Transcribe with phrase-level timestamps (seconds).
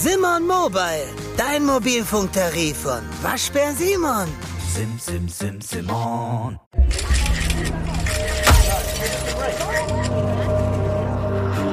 [0.00, 4.28] Simon Mobile, dein Mobilfunktarif von Waschbär Simon.
[4.72, 6.56] Sim, sim, sim, Simon.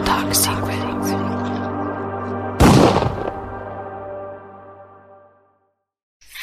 [0.04, 1.10] Dark Secrets.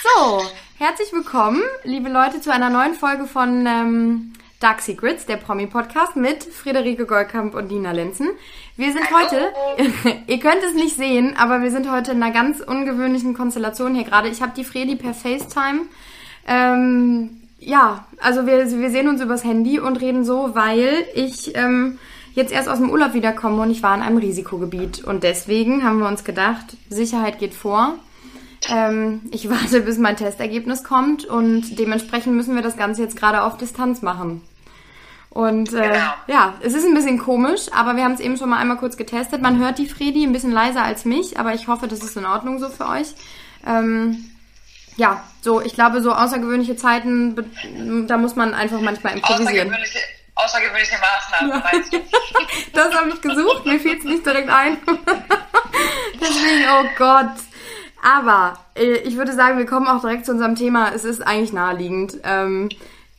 [0.04, 0.42] So,
[0.78, 6.44] herzlich willkommen, liebe Leute, zu einer neuen Folge von ähm, Dark Secrets, der Promi-Podcast mit
[6.44, 8.28] Friederike Goldkamp und Dina Lenzen.
[8.76, 9.52] Wir sind heute,
[10.28, 14.04] ihr könnt es nicht sehen, aber wir sind heute in einer ganz ungewöhnlichen Konstellation hier
[14.04, 14.28] gerade.
[14.28, 15.80] Ich habe die Fredi per FaceTime.
[16.46, 21.98] Ähm, ja, also wir, wir sehen uns übers Handy und reden so, weil ich ähm,
[22.34, 25.02] jetzt erst aus dem Urlaub wiederkomme und ich war in einem Risikogebiet.
[25.02, 27.98] Und deswegen haben wir uns gedacht, Sicherheit geht vor.
[28.68, 33.42] Ähm, ich warte, bis mein Testergebnis kommt und dementsprechend müssen wir das Ganze jetzt gerade
[33.42, 34.40] auf Distanz machen.
[35.32, 36.12] Und äh, Genau.
[36.26, 38.98] ja, es ist ein bisschen komisch, aber wir haben es eben schon mal einmal kurz
[38.98, 39.40] getestet.
[39.40, 42.26] Man hört die Fredi ein bisschen leiser als mich, aber ich hoffe, das ist in
[42.26, 43.14] Ordnung so für euch.
[43.66, 44.24] Ähm,
[44.96, 47.34] ja, so, ich glaube, so außergewöhnliche Zeiten,
[48.06, 49.68] da muss man einfach manchmal improvisieren.
[49.68, 49.98] Außergewöhnliche,
[50.34, 51.98] außergewöhnliche Maßnahmen, meinst du?
[52.74, 54.76] Das habe ich gesucht, mir fiel es nicht direkt ein.
[56.20, 57.30] Deswegen, oh Gott.
[58.02, 60.92] Aber äh, ich würde sagen, wir kommen auch direkt zu unserem Thema.
[60.94, 62.18] Es ist eigentlich naheliegend.
[62.24, 62.68] Ähm,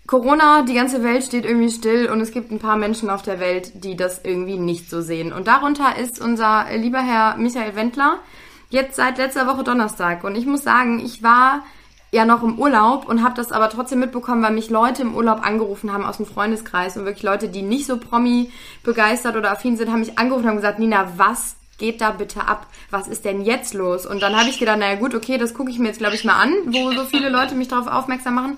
[0.06, 3.40] Corona, die ganze Welt steht irgendwie still und es gibt ein paar Menschen auf der
[3.40, 5.32] Welt, die das irgendwie nicht so sehen.
[5.32, 8.20] Und darunter ist unser lieber Herr Michael Wendler
[8.70, 10.24] jetzt seit letzter Woche Donnerstag.
[10.24, 11.64] Und ich muss sagen, ich war
[12.12, 15.46] ja noch im Urlaub und habe das aber trotzdem mitbekommen, weil mich Leute im Urlaub
[15.46, 18.52] angerufen haben aus dem Freundeskreis und wirklich Leute, die nicht so Promi
[18.84, 22.48] begeistert oder affin sind, haben mich angerufen und haben gesagt, Nina, was geht da bitte
[22.48, 22.68] ab?
[22.90, 24.06] Was ist denn jetzt los?
[24.06, 26.24] Und dann habe ich gedacht, naja gut, okay, das gucke ich mir jetzt, glaube ich,
[26.24, 28.58] mal an, wo so viele Leute mich darauf aufmerksam machen.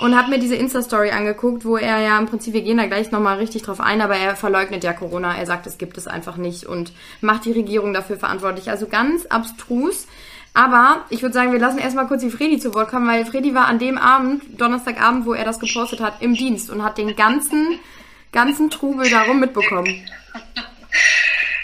[0.00, 3.10] Und habe mir diese Insta-Story angeguckt, wo er ja im Prinzip, wir gehen da gleich
[3.10, 5.36] nochmal richtig drauf ein, aber er verleugnet ja Corona.
[5.36, 8.70] Er sagt, es gibt es einfach nicht und macht die Regierung dafür verantwortlich.
[8.70, 10.06] Also ganz abstrus.
[10.54, 13.54] Aber ich würde sagen, wir lassen erstmal kurz die Fredi zu Wort kommen, weil Fredi
[13.54, 17.16] war an dem Abend, Donnerstagabend, wo er das gepostet hat, im Dienst und hat den
[17.16, 17.78] ganzen,
[18.32, 20.04] ganzen Trubel darum mitbekommen.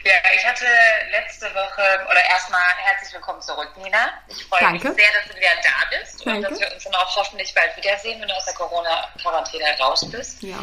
[0.09, 0.65] Ja, ich hatte
[1.11, 4.09] letzte Woche, oder erstmal herzlich willkommen zurück, Nina.
[4.29, 4.89] Ich freue Danke.
[4.89, 6.39] mich sehr, dass du wieder da bist Danke.
[6.39, 10.11] und dass wir uns dann auch hoffentlich bald wiedersehen, wenn du aus der Corona-Quarantäne raus
[10.11, 10.43] bist.
[10.43, 10.57] Ja.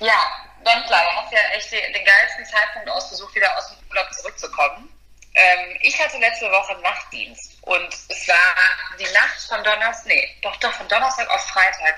[0.00, 4.88] Ja, Wendler, du hast ja echt den, geilsten Zeitpunkt ausgesucht, wieder aus dem Urlaub zurückzukommen.
[5.34, 8.54] Ähm, ich hatte letzte Woche Nachtdienst und es war
[8.98, 11.96] die Nacht von Donnerstag, nee, doch, doch, von Donnerstag auf Freitag.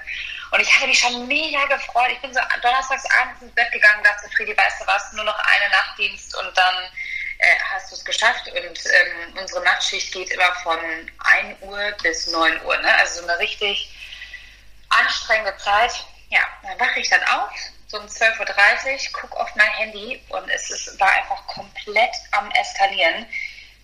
[0.51, 2.11] Und ich hatte mich schon mega gefreut.
[2.13, 5.39] Ich bin so donnerstags abends ins Bett gegangen, dachte, Friedi, weißt du was, nur noch
[5.39, 6.75] eine Nachtdienst und dann
[7.39, 8.49] äh, hast du es geschafft.
[8.49, 10.79] Und ähm, unsere Nachtschicht geht immer von
[11.19, 12.95] 1 Uhr bis 9 Uhr, ne?
[12.97, 13.91] Also so eine richtig
[14.89, 15.93] anstrengende Zeit.
[16.31, 17.51] Ja, dann wache ich dann auf,
[17.87, 22.51] so um 12.30 Uhr, gucke auf mein Handy und es ist, war einfach komplett am
[22.51, 23.27] Eskalieren.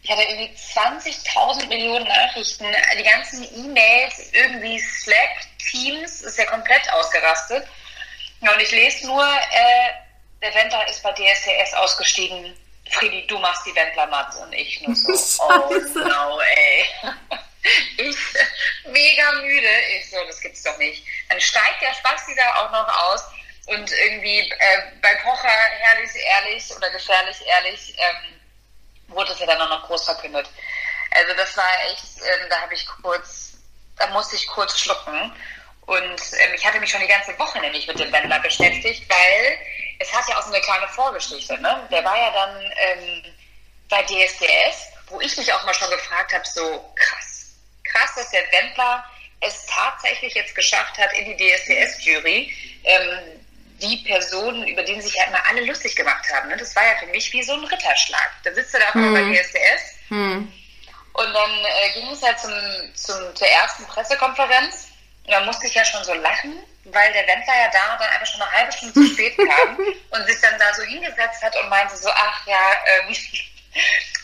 [0.04, 2.66] Ich hatte irgendwie 20.000 Millionen Nachrichten,
[2.98, 7.66] die ganzen E-Mails, irgendwie Slack, Teams, ist ja komplett ausgerastet.
[8.40, 9.92] Und ich lese nur, äh,
[10.42, 12.54] der Wendler ist bei DSDS ausgestiegen.
[12.90, 15.98] Friedi, du machst die Wendler-Matze und ich nur so, oh Scheiße.
[16.00, 16.86] no, ey.
[17.96, 18.16] Ich
[18.84, 19.70] mega müde.
[19.96, 21.02] Ich so, das gibt's doch nicht.
[21.30, 23.24] Dann steigt der Spasti da auch noch aus
[23.68, 28.33] und irgendwie äh, bei Pocher herrlich ehrlich oder gefährlich ehrlich ähm,
[29.08, 30.48] wurde es ja dann auch noch groß verkündet.
[31.10, 33.58] Also das war echt, ähm, da habe ich kurz,
[33.96, 35.32] da musste ich kurz schlucken.
[35.86, 39.58] Und ähm, ich hatte mich schon die ganze Woche nämlich mit dem Wendler beschäftigt, weil
[39.98, 41.60] es hat ja auch so eine kleine Vorgeschichte.
[41.60, 41.88] Ne?
[41.90, 43.24] Der war ja dann ähm,
[43.88, 47.52] bei DSDS, wo ich mich auch mal schon gefragt habe, so krass,
[47.84, 49.04] krass, dass der Wendler
[49.40, 52.52] es tatsächlich jetzt geschafft hat in die DSDS-Jury.
[52.84, 53.43] Ähm,
[53.80, 56.48] die Personen, über die sich ja immer alle lustig gemacht haben.
[56.48, 56.56] Ne?
[56.56, 58.30] Das war ja für mich wie so ein Ritterschlag.
[58.44, 59.14] Da sitzt er da mhm.
[59.14, 60.52] bei DSDS Hm.
[61.14, 62.52] und dann äh, ging es halt zum,
[62.94, 64.88] zum, zur ersten Pressekonferenz.
[65.24, 68.26] Und da musste ich ja schon so lachen, weil der Wendler ja da dann einfach
[68.26, 69.78] schon eine halbe Stunde zu spät kam
[70.10, 73.16] und sich dann da so hingesetzt hat und meinte so, ach ja, ähm,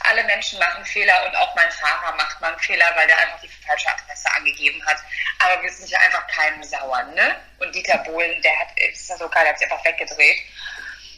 [0.00, 3.40] alle Menschen machen Fehler und auch mein Fahrer macht mal einen Fehler, weil der einfach
[3.40, 4.98] die falsche Adresse angegeben hat.
[5.38, 7.36] Aber wir sind ja einfach keinem sauer, ne?
[7.58, 10.38] Und Dieter Bohlen, der hat, ist ja so geil, der hat sich einfach weggedreht.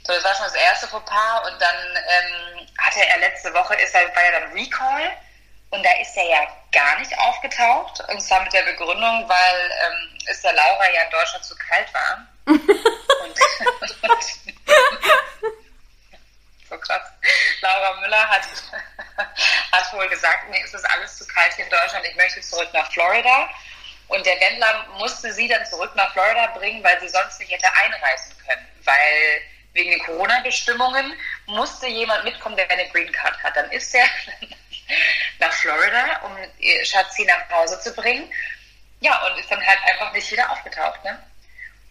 [0.04, 3.94] So, das war schon das erste Fauxpas und dann ähm, hatte er letzte Woche, ist
[3.94, 5.12] er, war ja dann Recall
[5.70, 10.18] und da ist er ja gar nicht aufgetaucht und zwar mit der Begründung, weil ähm,
[10.26, 12.26] es der Laura ja in Deutschland zu kalt war.
[12.46, 12.58] und,
[16.72, 17.02] so krass.
[17.60, 18.42] Laura Müller hat,
[19.72, 22.68] hat wohl gesagt, mir ist das alles zu kalt hier in Deutschland, ich möchte zurück
[22.72, 23.48] nach Florida.
[24.08, 27.68] Und der Wendler musste sie dann zurück nach Florida bringen, weil sie sonst nicht hätte
[27.82, 28.66] einreisen können.
[28.84, 29.42] Weil
[29.72, 31.14] wegen den Corona-Bestimmungen
[31.46, 33.56] musste jemand mitkommen, der eine Green Card hat.
[33.56, 34.04] Dann ist er
[35.38, 35.64] nach
[36.58, 38.30] ihr Schatzi nach Hause zu bringen.
[39.00, 41.18] Ja, und ist dann halt einfach nicht wieder aufgetaucht, ne?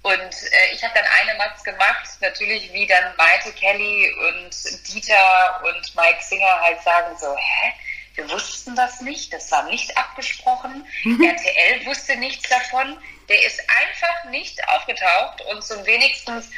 [0.04, 5.62] Und äh, ich habe dann eine Matz gemacht, natürlich wie dann Maite Kelly und Dieter
[5.64, 7.74] und Mike Singer halt sagen so, hä?
[8.16, 10.86] Wir wussten das nicht, das war nicht abgesprochen.
[11.06, 12.98] RTL wusste nichts davon.
[13.30, 16.50] Der ist einfach nicht aufgetaucht und so wenigstens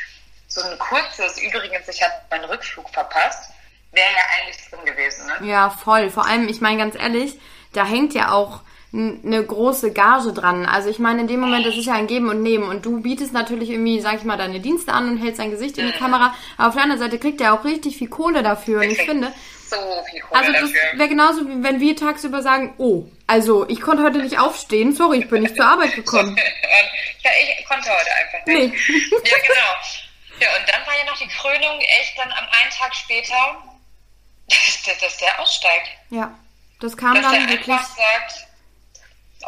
[0.47, 3.51] so ein kurzes, übrigens, ich habe meinen Rückflug verpasst,
[3.91, 5.27] wäre ja eigentlich drin gewesen.
[5.27, 5.49] Ne?
[5.49, 6.09] Ja, voll.
[6.09, 7.39] Vor allem, ich meine ganz ehrlich,
[7.73, 8.61] da hängt ja auch
[8.93, 10.65] eine große Gage dran.
[10.67, 13.01] Also ich meine, in dem Moment, das ist ja ein Geben und Nehmen und du
[13.01, 15.97] bietest natürlich irgendwie, sag ich mal, deine Dienste an und hältst dein Gesicht in die
[15.97, 16.35] Kamera.
[16.57, 18.81] Aber auf der anderen Seite kriegt er auch richtig viel Kohle dafür.
[18.81, 19.33] Und ich finde,
[19.67, 19.75] So
[20.11, 24.03] viel Kohle also das wäre genauso, wie wenn wir tagsüber sagen, oh, also ich konnte
[24.03, 26.35] heute nicht aufstehen, sorry, ich bin nicht zur Arbeit gekommen.
[27.23, 28.67] ja, ich konnte heute einfach Nee.
[28.67, 28.89] nicht.
[29.11, 29.71] Ja, genau.
[30.39, 33.33] Ja, und dann war ja noch die Krönung echt dann am einen Tag später,
[34.49, 35.87] dass, der- dass der aussteigt.
[36.11, 36.31] Ja,
[36.79, 37.69] das kam Dass der dann wirklich...
[37.75, 38.47] einfach sagt,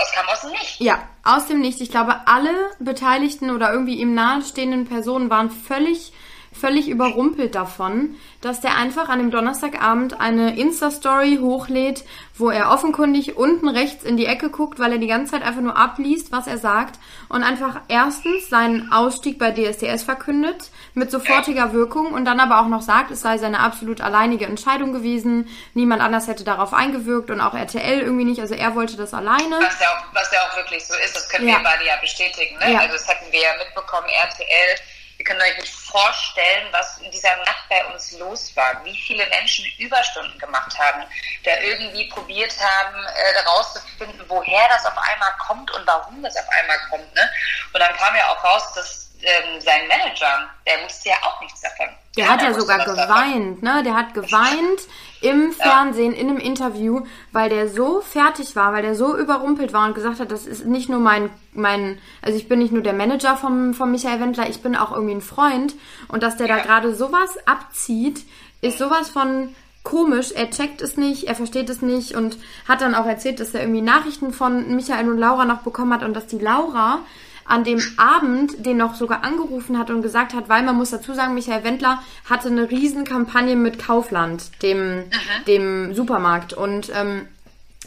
[0.02, 0.76] es kam aus dem Nichts.
[0.80, 1.82] Ja, aus dem Nichts.
[1.82, 6.12] Ich glaube, alle Beteiligten oder irgendwie ihm nahestehenden Personen waren völlig,
[6.52, 12.04] völlig überrumpelt davon, dass der einfach an dem Donnerstagabend eine Insta-Story hochlädt,
[12.36, 15.62] wo er offenkundig unten rechts in die Ecke guckt, weil er die ganze Zeit einfach
[15.62, 17.00] nur abliest, was er sagt
[17.30, 22.68] und einfach erstens seinen Ausstieg bei DSDS verkündet mit sofortiger Wirkung und dann aber auch
[22.68, 27.42] noch sagt, es sei seine absolut alleinige Entscheidung gewesen, niemand anders hätte darauf eingewirkt und
[27.42, 29.60] auch RTL irgendwie nicht, also er wollte das alleine.
[29.62, 31.58] Was ja, auch, was ja auch wirklich so ist, das können Ja.
[31.58, 32.58] wir beide ja bestätigen.
[32.60, 32.72] Ne?
[32.74, 32.80] Ja.
[32.80, 34.80] Also das hatten wir ja mitbekommen, RTL.
[35.18, 38.84] Ihr könnt euch nicht vorstellen, was in dieser Nacht bei uns los war.
[38.84, 41.04] Wie viele Menschen Überstunden gemacht haben,
[41.44, 46.50] da irgendwie probiert haben, äh, herauszufinden, woher das auf einmal kommt und warum das auf
[46.50, 47.14] einmal kommt.
[47.16, 47.30] Ne?
[47.74, 51.62] Und dann kam ja auch raus, dass ähm, sein Manager, der wusste ja auch nichts
[51.62, 51.88] davon.
[52.16, 53.08] Der hat ja sogar was davon.
[53.08, 53.84] geweint, ne?
[53.84, 54.82] Der hat geweint
[55.22, 57.02] im Fernsehen, in einem Interview,
[57.32, 60.66] weil der so fertig war, weil der so überrumpelt war und gesagt hat, das ist
[60.66, 64.48] nicht nur mein, mein, also ich bin nicht nur der Manager vom, vom Michael Wendler,
[64.48, 65.74] ich bin auch irgendwie ein Freund.
[66.08, 68.24] Und dass der da gerade sowas abzieht,
[68.62, 70.32] ist sowas von komisch.
[70.32, 72.38] Er checkt es nicht, er versteht es nicht und
[72.68, 76.04] hat dann auch erzählt, dass er irgendwie Nachrichten von Michael und Laura noch bekommen hat
[76.04, 77.00] und dass die Laura
[77.46, 81.14] an dem Abend den noch sogar angerufen hat und gesagt hat, weil man muss dazu
[81.14, 85.04] sagen, Michael Wendler hatte eine Riesenkampagne mit Kaufland, dem,
[85.48, 86.54] dem Supermarkt.
[86.54, 87.28] Und ähm,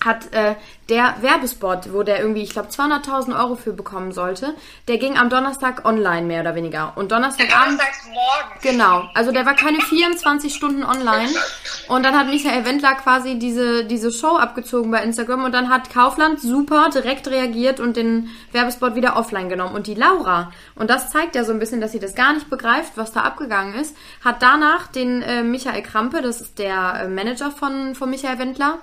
[0.05, 0.55] hat äh,
[0.89, 4.55] der Werbespot, wo der irgendwie, ich glaube, 200.000 Euro für bekommen sollte,
[4.89, 6.93] der ging am Donnerstag online mehr oder weniger.
[6.97, 7.79] Und Donnerstagabend...
[7.79, 8.61] Donnerstagsmorgen.
[8.63, 11.29] Genau, also der war keine 24 Stunden online
[11.89, 15.93] und dann hat Michael Wendler quasi diese, diese Show abgezogen bei Instagram und dann hat
[15.93, 19.75] Kaufland super direkt reagiert und den Werbespot wieder offline genommen.
[19.75, 22.49] Und die Laura, und das zeigt ja so ein bisschen, dass sie das gar nicht
[22.49, 27.09] begreift, was da abgegangen ist, hat danach den äh, Michael Krampe, das ist der äh,
[27.09, 28.79] Manager von, von Michael Wendler,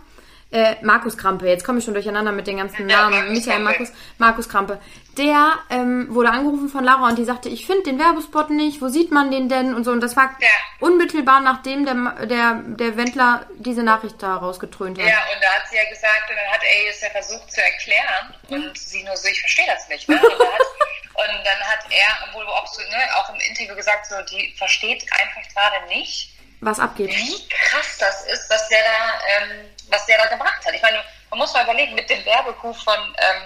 [0.56, 3.20] äh, Markus Krampe, jetzt komme ich schon durcheinander mit den ganzen Ja, Namen.
[3.20, 3.60] Markus Michael.
[3.64, 4.80] Markus, Markus Krampe.
[5.18, 8.88] Der ähm, wurde angerufen von Laura und die sagte, ich finde den Werbespot nicht, wo
[8.90, 9.92] sieht man den denn und so.
[9.92, 10.48] Und das war Ja.
[10.80, 15.06] unmittelbar nachdem der, der, der Wendler diese Nachricht da rausgetrönt hat.
[15.08, 17.62] Ja, und da hat sie ja gesagt, und dann hat er es ja versucht zu
[17.62, 20.08] erklären und sie nur so, ich verstehe das nicht.
[20.10, 20.16] Ne?
[20.16, 20.60] Und, dann hat,
[21.16, 25.06] und dann hat er, obwohl auch, so, ne, auch im Interview gesagt, so, die versteht
[25.14, 27.10] einfach gerade nicht, Was abgeht.
[27.10, 30.74] wie krass das ist, was der da, ähm, was der da gebracht hat.
[30.74, 30.98] Ich meine,
[31.30, 33.44] man muss mal überlegen, mit dem Werbekuh von ähm,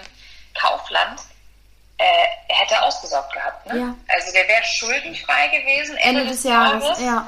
[0.54, 1.20] Kaufland,
[1.98, 2.04] äh,
[2.48, 3.66] er hätte ausgesorgt gehabt.
[3.66, 3.78] Ne?
[3.78, 3.94] Ja.
[4.14, 7.26] Also der wäre schuldenfrei gewesen Ende des Jahres, ja.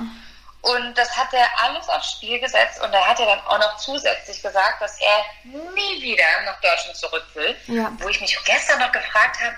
[0.62, 3.76] und das hat er alles aufs Spiel gesetzt und da hat er dann auch noch
[3.76, 7.56] zusätzlich gesagt, dass er nie wieder nach Deutschland zurück will.
[7.66, 7.92] Ja.
[7.98, 9.56] Wo ich mich gestern noch gefragt habe,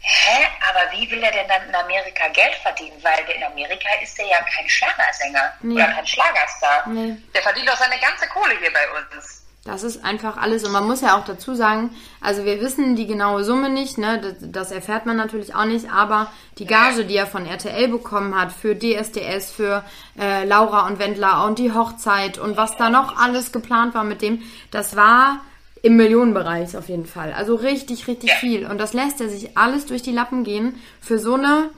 [0.00, 2.96] hä, aber wie will er denn dann in Amerika Geld verdienen?
[3.02, 5.74] Weil in Amerika ist er ja kein Schlagersänger Nee.
[5.74, 6.88] oder kein Schlagerstar.
[6.88, 7.16] Nee.
[7.34, 9.34] Der verdient doch seine ganze Kohle hier bei uns.
[9.64, 10.64] Das ist einfach alles.
[10.64, 11.90] Und man muss ja auch dazu sagen,
[12.22, 14.18] also wir wissen die genaue Summe nicht, ne?
[14.18, 18.40] Das, das erfährt man natürlich auch nicht, aber die Gage, die er von RTL bekommen
[18.40, 19.84] hat für DSDS, für
[20.18, 24.22] äh, Laura und Wendler und die Hochzeit und was da noch alles geplant war mit
[24.22, 25.40] dem, das war
[25.82, 27.32] im Millionenbereich auf jeden Fall.
[27.32, 28.36] Also richtig, richtig Ja.
[28.36, 28.66] viel.
[28.66, 31.70] Und das lässt er sich alles durch die Lappen gehen für so eine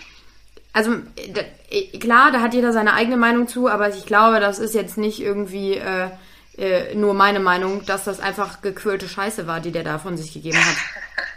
[0.73, 0.93] also
[1.99, 5.21] klar, da hat jeder seine eigene Meinung zu, aber ich glaube, das ist jetzt nicht
[5.21, 6.11] irgendwie äh,
[6.57, 10.33] äh, nur meine Meinung, dass das einfach gequirlte Scheiße war, die der da von sich
[10.33, 10.77] gegeben hat.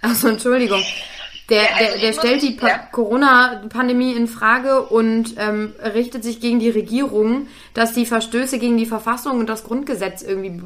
[0.02, 0.84] Also Entschuldigung.
[1.50, 2.78] Der, also der, ich der stellt die ja.
[2.92, 8.86] Corona-Pandemie in Frage und ähm, richtet sich gegen die Regierung, dass die Verstöße gegen die
[8.86, 10.62] Verfassung und das Grundgesetz irgendwie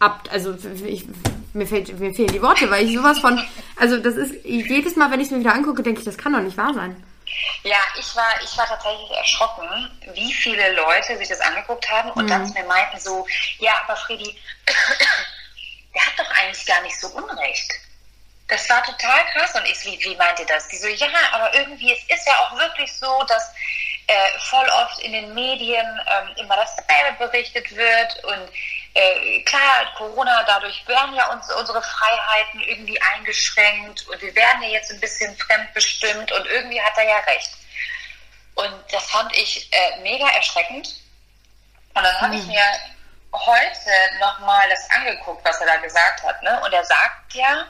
[0.00, 0.28] ab.
[0.30, 0.54] Also
[0.84, 1.04] ich,
[1.52, 3.40] mir, fällt, mir fehlen die Worte, weil ich sowas von.
[3.76, 6.32] Also das ist jedes Mal, wenn ich es mir wieder angucke, denke ich, das kann
[6.32, 7.02] doch nicht wahr sein.
[7.62, 12.24] Ja, ich war, ich war tatsächlich erschrocken, wie viele Leute sich das angeguckt haben und
[12.24, 12.28] Mhm.
[12.28, 13.24] dann zu mir meinten so,
[13.58, 14.36] ja, aber Freddy,
[15.94, 17.70] der hat doch eigentlich gar nicht so Unrecht.
[18.48, 19.54] Das war total krass.
[19.54, 20.66] Und ich, wie, wie meint ihr das?
[20.68, 23.52] Die so, ja, aber irgendwie, es ist ja auch wirklich so, dass
[24.08, 28.48] äh, voll oft in den Medien ähm, immer dasselbe berichtet wird und
[28.94, 34.68] äh, klar, Corona, dadurch werden ja uns, unsere Freiheiten irgendwie eingeschränkt und wir werden ja
[34.70, 37.50] jetzt ein bisschen fremdbestimmt und irgendwie hat er ja recht.
[38.54, 40.96] Und das fand ich äh, mega erschreckend.
[41.94, 42.62] Und dann habe ich mir
[43.32, 46.42] heute nochmal das angeguckt, was er da gesagt hat.
[46.42, 46.60] Ne?
[46.64, 47.66] Und er sagt ja,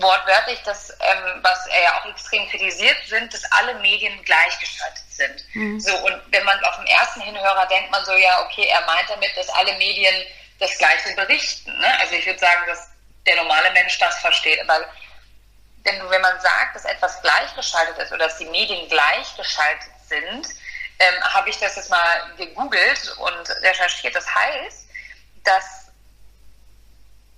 [0.00, 5.44] wortwörtlich, dass, ähm, was er ja auch extrem kritisiert, sind, dass alle Medien gleichgeschaltet sind.
[5.54, 5.80] Mhm.
[5.80, 9.08] So, und wenn man auf den ersten Hinhörer denkt man so, ja, okay, er meint
[9.08, 10.14] damit, dass alle Medien
[10.58, 11.76] das Gleiche berichten.
[11.78, 12.00] Ne?
[12.00, 12.88] Also ich würde sagen, dass
[13.26, 14.60] der normale Mensch das versteht.
[14.60, 14.86] Aber
[15.82, 20.48] wenn, wenn man sagt, dass etwas gleichgeschaltet ist oder dass die Medien gleichgeschaltet sind,
[20.98, 24.14] ähm, habe ich das jetzt mal gegoogelt und recherchiert.
[24.14, 24.86] Das heißt,
[25.44, 25.83] dass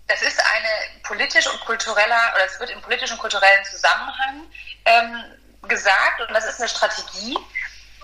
[0.09, 4.43] das ist eine politisch und kultureller, oder es wird im politischen und kulturellen Zusammenhang
[4.85, 5.25] ähm,
[5.69, 7.37] gesagt und das ist eine Strategie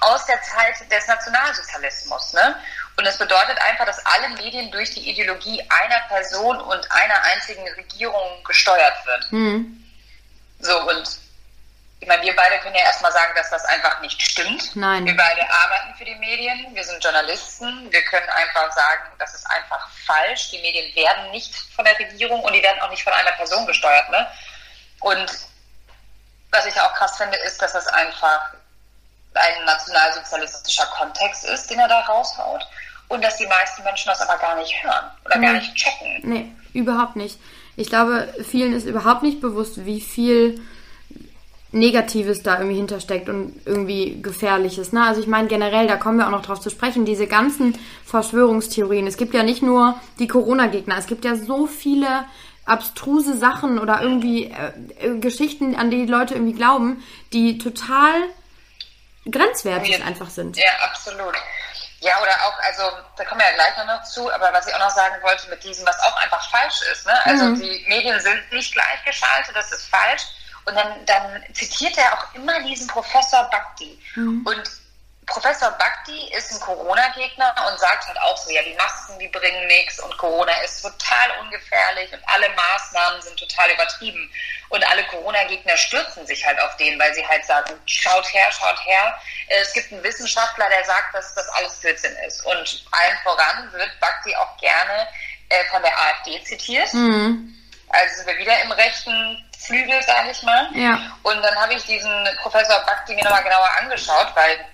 [0.00, 2.32] aus der Zeit des Nationalsozialismus.
[2.32, 2.56] Ne?
[2.96, 7.66] Und es bedeutet einfach, dass alle Medien durch die Ideologie einer Person und einer einzigen
[7.76, 9.32] Regierung gesteuert wird.
[9.32, 9.84] Mhm.
[10.58, 11.18] So, und
[12.02, 14.74] ich meine, wir beide können ja erstmal sagen, dass das einfach nicht stimmt.
[14.74, 15.06] Nein.
[15.06, 19.46] Wir beide arbeiten für die Medien, wir sind Journalisten, wir können einfach sagen, das ist
[19.48, 20.50] einfach falsch.
[20.50, 23.64] Die Medien werden nicht von der Regierung und die werden auch nicht von einer Person
[23.68, 24.10] gesteuert.
[24.10, 24.26] Ne?
[24.98, 25.30] Und
[26.50, 28.52] was ich auch krass finde, ist, dass das einfach
[29.34, 32.66] ein nationalsozialistischer Kontext ist, den er da raushaut.
[33.06, 35.46] Und dass die meisten Menschen das aber gar nicht hören oder nee.
[35.46, 36.20] gar nicht checken.
[36.24, 37.38] Nee, überhaupt nicht.
[37.76, 40.60] Ich glaube, vielen ist überhaupt nicht bewusst, wie viel
[41.72, 44.92] Negatives da irgendwie hintersteckt und irgendwie Gefährliches.
[44.92, 45.04] Ne?
[45.04, 49.06] Also ich meine generell, da kommen wir auch noch drauf zu sprechen, diese ganzen Verschwörungstheorien.
[49.06, 52.24] Es gibt ja nicht nur die Corona-Gegner, es gibt ja so viele
[52.64, 57.02] abstruse Sachen oder irgendwie äh, äh Geschichten, an die die Leute irgendwie glauben,
[57.32, 58.12] die total
[59.30, 60.56] grenzwertig ja, einfach sind.
[60.56, 61.34] Ja, absolut.
[62.00, 62.82] Ja, oder auch, also
[63.16, 65.62] da kommen wir ja gleich noch zu, aber was ich auch noch sagen wollte mit
[65.62, 67.06] diesem, was auch einfach falsch ist.
[67.06, 67.14] Ne?
[67.24, 67.60] Also mhm.
[67.60, 70.22] die Medien sind nicht gleichgeschaltet, das ist falsch.
[70.64, 73.98] Und dann, dann zitiert er auch immer diesen Professor Bhakti.
[74.14, 74.46] Mhm.
[74.46, 74.70] Und
[75.26, 79.66] Professor Bhakti ist ein Corona-Gegner und sagt halt auch so, ja, die Masken, die bringen
[79.68, 84.30] nichts und Corona ist total ungefährlich und alle Maßnahmen sind total übertrieben.
[84.68, 88.84] Und alle Corona-Gegner stürzen sich halt auf den, weil sie halt sagen, schaut her, schaut
[88.84, 89.20] her.
[89.48, 92.44] Es gibt einen Wissenschaftler, der sagt, dass das alles Blödsinn ist.
[92.44, 95.08] Und allen voran wird Bhakti auch gerne
[95.50, 96.92] äh, von der AfD zitiert.
[96.94, 97.54] Mhm.
[97.92, 100.68] Also sind wir wieder im rechten Flügel, sage ich mal.
[100.74, 100.98] Ja.
[101.22, 104.64] Und dann habe ich diesen Professor Bhakti mir nochmal genauer angeschaut, weil,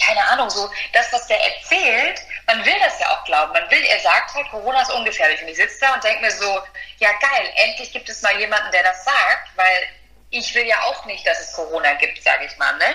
[0.00, 3.52] keine Ahnung, so das, was der erzählt, man will das ja auch glauben.
[3.52, 5.42] Man will, er sagt halt, Corona ist ungefährlich.
[5.42, 6.62] Und ich sitze da und denke mir so,
[6.98, 9.88] ja geil, endlich gibt es mal jemanden, der das sagt, weil
[10.30, 12.76] ich will ja auch nicht, dass es Corona gibt, sage ich mal.
[12.76, 12.94] Ne?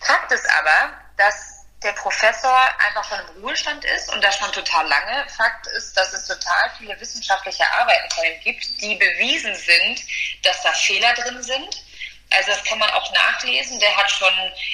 [0.00, 1.51] Fakt ist aber, dass
[1.82, 5.26] der Professor einfach schon im Ruhestand ist und das schon total lange.
[5.36, 10.02] Fakt ist, dass es total viele wissenschaftliche Arbeiten von ihm gibt, die bewiesen sind,
[10.42, 11.84] dass da Fehler drin sind.
[12.30, 13.78] Also das kann man auch nachlesen.
[13.78, 14.32] Der hat schon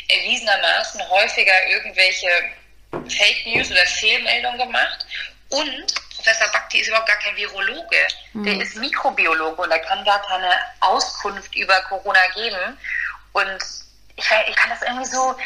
[0.09, 2.29] erwiesenermaßen häufiger irgendwelche
[2.91, 5.07] Fake News oder Fehlmeldungen gemacht.
[5.51, 8.07] Und Professor Bhakti ist überhaupt gar kein Virologe.
[8.33, 8.45] Mhm.
[8.45, 12.79] Der ist Mikrobiologe und er kann gar keine Auskunft über Corona geben.
[13.33, 13.59] Und
[14.17, 15.37] ich, ich kann das irgendwie so,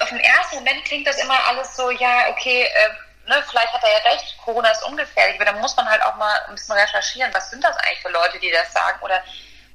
[0.00, 3.82] auf den ersten Moment klingt das immer alles so, ja, okay, äh, ne, vielleicht hat
[3.82, 6.76] er ja recht, Corona ist ungefährlich, aber dann muss man halt auch mal ein bisschen
[6.76, 9.22] recherchieren, was sind das eigentlich für Leute, die das sagen oder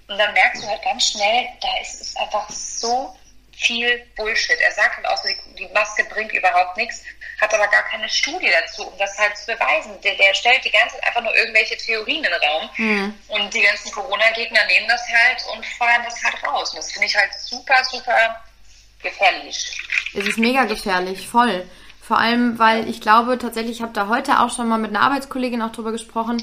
[0.07, 3.15] und dann merkst du halt ganz schnell, da ist es einfach so
[3.57, 4.59] viel Bullshit.
[4.61, 7.01] Er sagt halt auch so, die Maske bringt überhaupt nichts,
[7.41, 9.99] hat aber gar keine Studie dazu, um das halt zu beweisen.
[10.01, 12.69] Der, der stellt die ganze Zeit einfach nur irgendwelche Theorien in den Raum.
[12.77, 13.19] Mhm.
[13.27, 16.69] Und die ganzen Corona-Gegner nehmen das halt und feuern das halt raus.
[16.69, 18.43] Und das finde ich halt super, super
[19.01, 19.81] gefährlich.
[20.13, 21.63] Es ist mega gefährlich, voll.
[22.01, 25.01] Vor allem, weil ich glaube tatsächlich, ich habe da heute auch schon mal mit einer
[25.01, 26.41] Arbeitskollegin auch drüber gesprochen,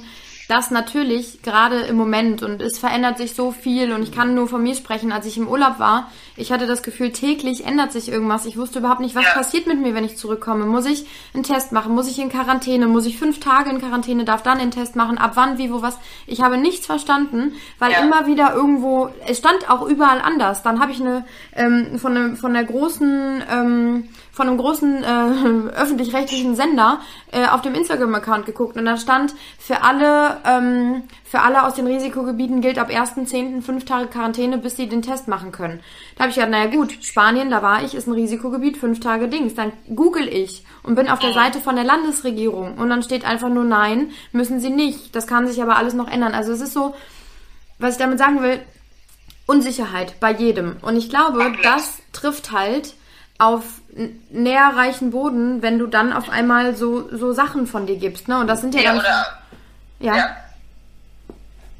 [0.48, 4.46] dass natürlich gerade im Moment und es verändert sich so viel und ich kann nur
[4.46, 8.10] von mir sprechen, als ich im Urlaub war, ich hatte das Gefühl, täglich ändert sich
[8.10, 8.46] irgendwas.
[8.46, 9.32] Ich wusste überhaupt nicht, was ja.
[9.32, 10.66] passiert mit mir, wenn ich zurückkomme.
[10.66, 11.94] Muss ich einen Test machen?
[11.94, 12.86] Muss ich in Quarantäne?
[12.86, 14.24] Muss ich fünf Tage in Quarantäne?
[14.24, 15.18] Darf dann den Test machen?
[15.18, 15.98] Ab wann, wie, wo, was?
[16.26, 17.98] Ich habe nichts verstanden, weil ja.
[17.98, 20.62] immer wieder irgendwo, es stand auch überall anders.
[20.62, 21.24] Dann habe ich eine
[21.54, 25.06] ähm, von, ne, von der großen ähm, von einem großen äh,
[25.76, 26.98] öffentlich-rechtlichen Sender
[27.30, 31.02] äh, auf dem Instagram-Account geguckt und da stand für alle alle, ähm,
[31.34, 33.60] für alle aus den Risikogebieten gilt ab 1.10.
[33.60, 35.80] fünf Tage Quarantäne, bis sie den Test machen können.
[36.14, 39.26] Da habe ich gedacht, naja gut, Spanien, da war ich, ist ein Risikogebiet, fünf Tage
[39.26, 39.56] Dings.
[39.56, 43.48] Dann google ich und bin auf der Seite von der Landesregierung und dann steht einfach
[43.48, 45.16] nur nein, müssen sie nicht.
[45.16, 46.34] Das kann sich aber alles noch ändern.
[46.34, 46.94] Also es ist so,
[47.80, 48.60] was ich damit sagen will,
[49.46, 50.76] Unsicherheit bei jedem.
[50.82, 52.94] Und ich glaube, das trifft halt
[53.38, 53.64] auf
[53.96, 58.38] n- näherreichen Boden, wenn du dann auf einmal so, so Sachen von dir gibst, ne?
[58.38, 58.98] Und das sind ja, Ja, dann.
[59.00, 59.26] oder,
[59.98, 60.36] ja, ja.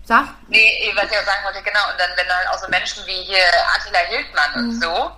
[0.04, 0.26] Sag.
[0.48, 1.80] Nee, was ich auch sagen wollte, genau.
[1.90, 3.38] Und dann, wenn halt auch so Menschen wie hier
[3.76, 4.68] Attila Hildmann Mhm.
[4.70, 5.10] und so,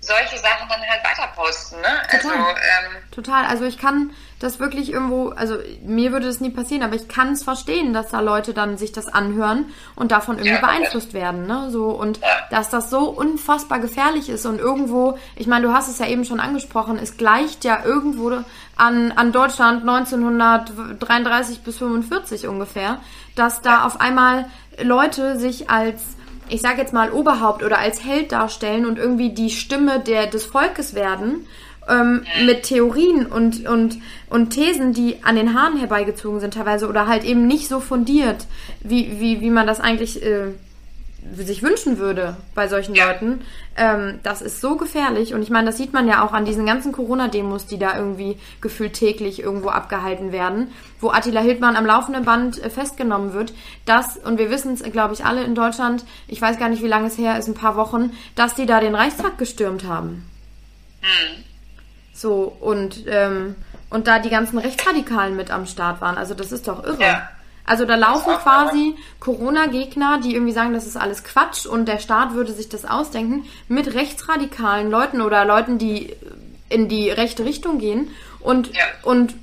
[0.00, 2.02] solche Sachen dann halt weiter posten, ne?
[2.10, 2.50] Also, Total.
[2.56, 3.44] ähm, Total.
[3.46, 7.34] Also ich kann das wirklich irgendwo, also mir würde das nie passieren, aber ich kann
[7.34, 11.46] es verstehen, dass da Leute dann sich das anhören und davon irgendwie Ja, beeinflusst werden,
[11.46, 11.70] ne?
[11.70, 12.48] So und Ja.
[12.50, 16.24] dass das so unfassbar gefährlich ist und irgendwo, ich meine, du hast es ja eben
[16.24, 18.42] schon angesprochen, es gleicht ja irgendwo
[18.82, 22.98] an, an Deutschland 1933 bis 45 ungefähr,
[23.36, 24.46] dass da auf einmal
[24.82, 26.02] Leute sich als
[26.48, 30.44] ich sage jetzt mal Oberhaupt oder als Held darstellen und irgendwie die Stimme der, des
[30.44, 31.46] Volkes werden
[31.88, 33.98] ähm, mit Theorien und, und,
[34.28, 38.46] und Thesen, die an den Haaren herbeigezogen sind teilweise oder halt eben nicht so fundiert,
[38.80, 40.48] wie, wie, wie man das eigentlich äh,
[41.36, 43.42] sich wünschen würde bei solchen Leuten.
[43.76, 46.66] Ähm, das ist so gefährlich und ich meine, das sieht man ja auch an diesen
[46.66, 52.24] ganzen Corona-Demos, die da irgendwie gefühlt täglich irgendwo abgehalten werden, wo Attila Hildmann am laufenden
[52.24, 53.54] Band äh, festgenommen wird,
[53.86, 56.88] dass, und wir wissen es, glaube ich, alle in Deutschland, ich weiß gar nicht, wie
[56.88, 60.28] lange es her ist, ein paar Wochen, dass die da den Reichstag gestürmt haben.
[62.12, 63.54] So, und, ähm,
[63.90, 66.18] und da die ganzen Rechtsradikalen mit am Start waren.
[66.18, 67.02] Also das ist doch irre.
[67.02, 67.28] Ja.
[67.64, 72.34] Also da laufen quasi Corona-Gegner, die irgendwie sagen, das ist alles Quatsch und der Staat
[72.34, 76.16] würde sich das ausdenken, mit rechtsradikalen Leuten oder Leuten, die
[76.68, 78.14] in die rechte Richtung gehen.
[78.40, 78.84] Und, Ja.
[79.02, 79.34] und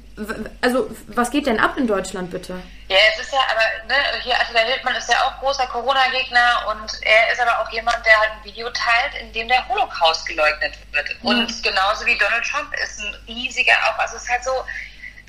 [0.61, 2.59] also was geht denn ab in Deutschland bitte?
[2.89, 6.91] Ja, es ist ja aber, ne, hier Attila Hildmann ist ja auch großer Corona-Gegner und
[7.03, 10.73] er ist aber auch jemand, der halt ein Video teilt, in dem der Holocaust geleugnet
[10.91, 11.07] wird.
[11.21, 14.51] Und genauso wie Donald Trump ist ein riesiger auch, also es ist halt so,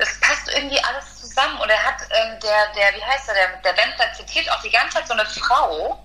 [0.00, 1.58] das passt irgendwie alles zusammen.
[1.62, 4.70] Und er hat, ähm, der, der, wie heißt er, der, der Wendler zitiert auch die
[4.70, 6.02] ganze Zeit so eine Frau.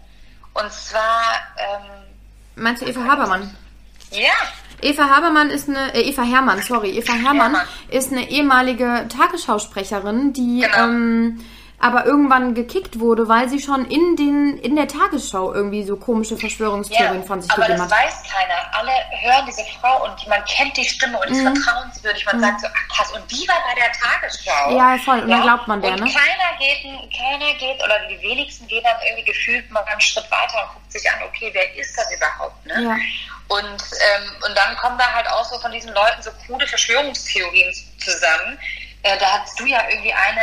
[0.54, 1.24] Und zwar,
[1.58, 2.04] ähm,
[2.56, 3.56] Meinst du Eva Habermann?
[4.12, 4.32] ja,
[4.82, 7.68] Eva Habermann ist eine, äh, Eva Herrmann, sorry, Eva Herrmann Herrmann.
[7.90, 10.78] ist eine ehemalige Tagesschausprecherin, die Genau.
[10.78, 11.46] ähm,
[11.86, 16.36] aber irgendwann gekickt wurde, weil sie schon in den in der Tagesschau irgendwie so komische
[16.36, 18.06] Verschwörungstheorien von sich aber gegeben das hat.
[18.06, 18.76] weiß keiner.
[18.78, 21.56] Alle hören diese Frau und man kennt die Stimme und ist Mhm.
[21.56, 22.26] vertrauenswürdig.
[22.26, 24.76] Man sagt so, ach krass, und die war bei der Tagesschau.
[24.76, 25.20] Ja, voll.
[25.22, 26.06] Und dann glaubt man der, und ne?
[26.12, 30.30] keiner geht, ein- keiner geht, oder die wenigsten gehen dann irgendwie gefühlt mal einen Schritt
[30.32, 32.74] weiter und guckt sich an, okay, wer ist das überhaupt, ne?
[32.84, 32.98] Ja.
[33.48, 37.72] Und, ähm, und dann kommen da halt auch so von diesen Leuten so krude Verschwörungstheorien
[38.04, 38.58] zusammen.
[39.04, 40.42] Äh, da hattest du ja irgendwie eine,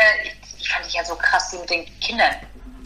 [0.63, 2.35] die fand ich ja so krass, die mit den Kindern.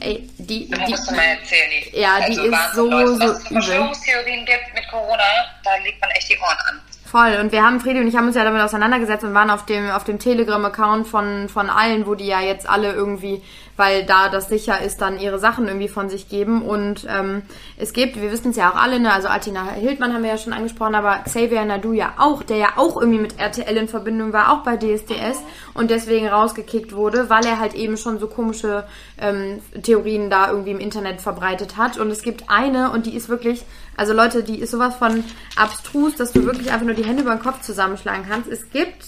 [0.00, 1.70] Ey, die, die musst du mal erzählen.
[1.70, 3.14] Die, Ja, die ist Wahnsinn, so, Leute.
[3.14, 3.48] so Was es.
[3.48, 5.24] Verschwörungstheorien gibt mit Corona,
[5.64, 6.80] da legt man echt die Ohren an.
[7.06, 7.38] Voll.
[7.40, 9.88] Und wir haben, Fredi und ich haben uns ja damit auseinandergesetzt und waren auf dem,
[9.90, 13.42] auf dem Telegram-Account von, von allen, wo die ja jetzt alle irgendwie,
[13.76, 16.62] weil da das sicher ist, dann ihre Sachen irgendwie von sich geben.
[16.62, 17.42] Und ähm,
[17.76, 20.38] es gibt, wir wissen es ja auch alle, ne, also Atina Hildmann haben wir ja
[20.38, 24.32] schon angesprochen, aber Xavier Nadu ja auch, der ja auch irgendwie mit RTL in Verbindung
[24.32, 28.82] war, auch bei DSDS und deswegen rausgekickt wurde, weil er halt eben schon so komische
[29.18, 31.98] ähm, Theorien da irgendwie im Internet verbreitet hat.
[31.98, 33.64] Und es gibt eine, und die ist wirklich,
[33.96, 35.24] also Leute, die ist sowas von
[35.56, 38.48] abstrus, dass du wirklich einfach nur die Hände über den Kopf zusammenschlagen kannst.
[38.50, 39.06] Es gibt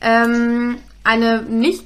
[0.00, 1.84] ähm, eine nicht,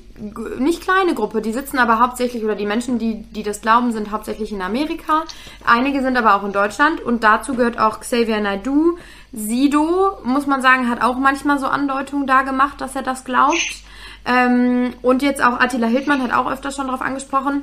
[0.59, 4.11] nicht kleine Gruppe, die sitzen aber hauptsächlich, oder die Menschen, die, die das glauben, sind
[4.11, 5.25] hauptsächlich in Amerika.
[5.65, 8.99] Einige sind aber auch in Deutschland und dazu gehört auch Xavier Naidoo.
[9.33, 13.86] Sido, muss man sagen, hat auch manchmal so Andeutungen da gemacht, dass er das glaubt.
[14.27, 17.63] Ähm, und jetzt auch Attila Hildmann hat auch öfter schon darauf angesprochen.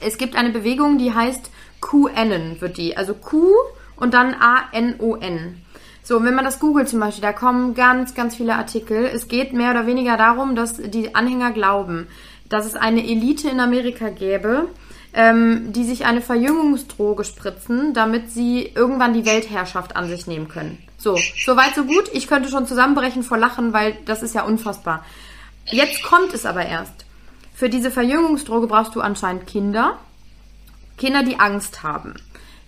[0.00, 2.96] Es gibt eine Bewegung, die heißt QAnon, wird die.
[2.96, 3.48] Also Q
[3.96, 5.62] und dann A-N-O-N.
[6.02, 9.04] So, wenn man das googelt zum Beispiel, da kommen ganz, ganz viele Artikel.
[9.04, 12.08] Es geht mehr oder weniger darum, dass die Anhänger glauben,
[12.48, 14.68] dass es eine Elite in Amerika gäbe,
[15.12, 20.78] ähm, die sich eine Verjüngungsdroge spritzen, damit sie irgendwann die Weltherrschaft an sich nehmen können.
[20.96, 22.10] So, soweit so gut.
[22.12, 25.04] Ich könnte schon zusammenbrechen vor Lachen, weil das ist ja unfassbar.
[25.66, 27.04] Jetzt kommt es aber erst.
[27.54, 29.98] Für diese Verjüngungsdroge brauchst du anscheinend Kinder.
[30.96, 32.14] Kinder, die Angst haben.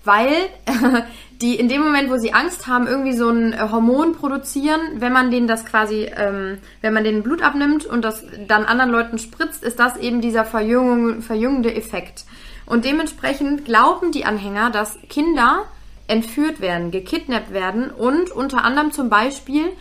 [0.05, 0.31] Weil
[1.41, 5.13] die in dem Moment, wo sie Angst haben, irgendwie so ein äh, Hormon produzieren, wenn
[5.13, 9.19] man denen das quasi, ähm, wenn man denen Blut abnimmt und das dann anderen Leuten
[9.19, 12.25] spritzt, ist das eben dieser Verjüngung, verjüngende Effekt.
[12.67, 15.65] Und dementsprechend glauben die Anhänger, dass Kinder
[16.07, 19.73] entführt werden, gekidnappt werden und unter anderem zum Beispiel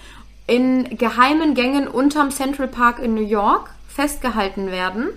[0.47, 5.09] in geheimen Gängen unterm Central Park in New York festgehalten werden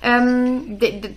[0.00, 1.10] ähm, de, de,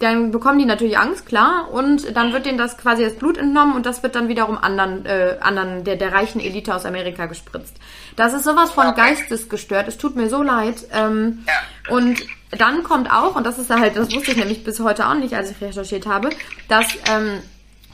[0.00, 3.74] dann bekommen die natürlich Angst, klar, und dann wird denen das quasi das Blut entnommen
[3.74, 7.76] und das wird dann wiederum anderen, äh, anderen der, der reichen Elite aus Amerika gespritzt.
[8.16, 9.88] Das ist sowas von geistesgestört.
[9.88, 10.86] Es tut mir so leid.
[10.92, 11.94] Ähm, Ja.
[11.94, 12.20] Und
[12.50, 15.34] dann kommt auch, und das ist halt, das wusste ich nämlich bis heute auch nicht,
[15.34, 16.28] als ich recherchiert habe,
[16.68, 17.40] dass ähm,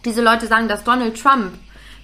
[0.05, 1.53] diese Leute sagen, dass Donald Trump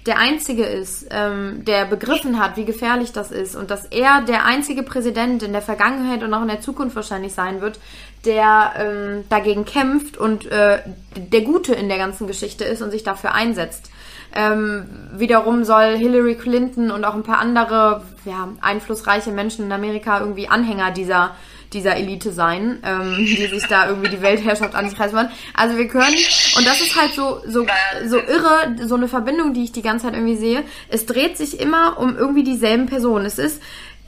[0.05, 4.45] der einzige ist, ähm, der begriffen hat, wie gefährlich das ist und dass er der
[4.45, 7.79] einzige Präsident in der Vergangenheit und auch in der Zukunft wahrscheinlich sein wird,
[8.25, 10.79] der ähm, dagegen kämpft und äh,
[11.15, 13.91] der Gute in der ganzen Geschichte ist und sich dafür einsetzt.
[14.33, 20.19] Ähm, wiederum soll Hillary Clinton und auch ein paar andere ja, einflussreiche Menschen in Amerika
[20.19, 21.35] irgendwie Anhänger dieser
[21.73, 25.29] dieser Elite sein, ähm, die sich da irgendwie die Weltherrschaft an sich reißen wollen.
[25.53, 26.15] Also wir können,
[26.57, 27.65] und das ist halt so, so,
[28.05, 30.63] so irre, so eine Verbindung, die ich die ganze Zeit irgendwie sehe.
[30.89, 33.25] Es dreht sich immer um irgendwie dieselben Personen.
[33.25, 33.61] Es ist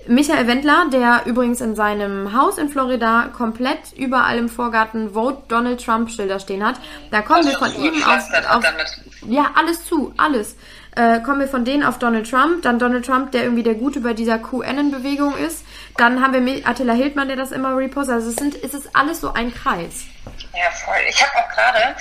[0.07, 5.83] Michael Wendler, der übrigens in seinem Haus in Florida komplett überall im Vorgarten Vote Donald
[5.83, 6.75] Trump Schilder stehen hat.
[7.11, 8.63] Da kommen wir von ihm auf, auf
[9.27, 10.57] ja, alles zu, alles.
[10.95, 14.01] Äh, kommen wir von denen auf Donald Trump, dann Donald Trump, der irgendwie der Gute
[14.01, 15.63] bei dieser QAnon-Bewegung ist.
[15.97, 18.15] Dann haben wir Attila Hildmann, der das immer repostet.
[18.15, 20.05] Also es, sind, es ist alles so ein Kreis.
[20.53, 20.97] Ja, voll.
[21.07, 21.95] Ich habe auch gerade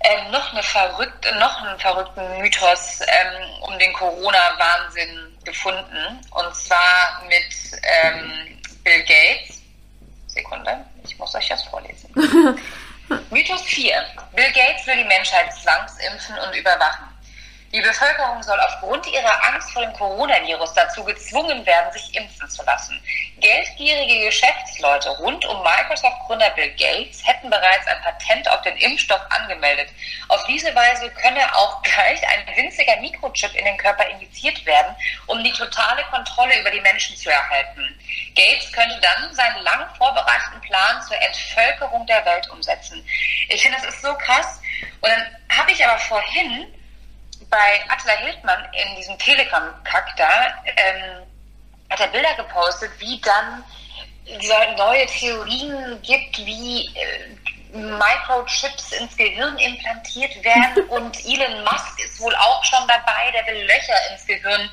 [0.00, 6.20] ähm, noch, eine verrückte, noch einen verrückten Mythos ähm, um den Corona-Wahnsinn gefunden.
[6.30, 9.60] Und zwar mit ähm, Bill Gates.
[10.26, 12.10] Sekunde, ich muss euch das vorlesen.
[13.30, 13.94] Mythos 4.
[14.34, 17.11] Bill Gates will die Menschheit zwangsimpfen und überwachen.
[17.74, 22.62] Die Bevölkerung soll aufgrund ihrer Angst vor dem Coronavirus dazu gezwungen werden, sich impfen zu
[22.64, 23.02] lassen.
[23.38, 29.88] Geldgierige Geschäftsleute rund um Microsoft-Gründer Bill Gates hätten bereits ein Patent auf den Impfstoff angemeldet.
[30.28, 34.94] Auf diese Weise könne auch gleich ein winziger Mikrochip in den Körper injiziert werden,
[35.26, 37.98] um die totale Kontrolle über die Menschen zu erhalten.
[38.34, 43.02] Gates könnte dann seinen lang vorbereiteten Plan zur Entvölkerung der Welt umsetzen.
[43.48, 44.60] Ich finde, das ist so krass.
[45.00, 46.66] Und dann habe ich aber vorhin
[47.52, 51.26] bei Attila Hildmann in diesem Telegram-Kack da, ähm,
[51.90, 53.62] hat er Bilder gepostet, wie dann
[54.40, 62.20] so neue Theorien gibt, wie äh, Microchips ins Gehirn implantiert werden und Elon Musk ist
[62.20, 64.70] wohl auch schon dabei, der will Löcher ins Gehirn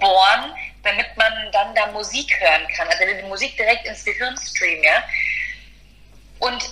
[0.00, 2.88] bohren, damit man dann da Musik hören kann.
[2.88, 5.02] Also er will die Musik direkt ins Gehirn streamen, ja.
[6.38, 6.64] Und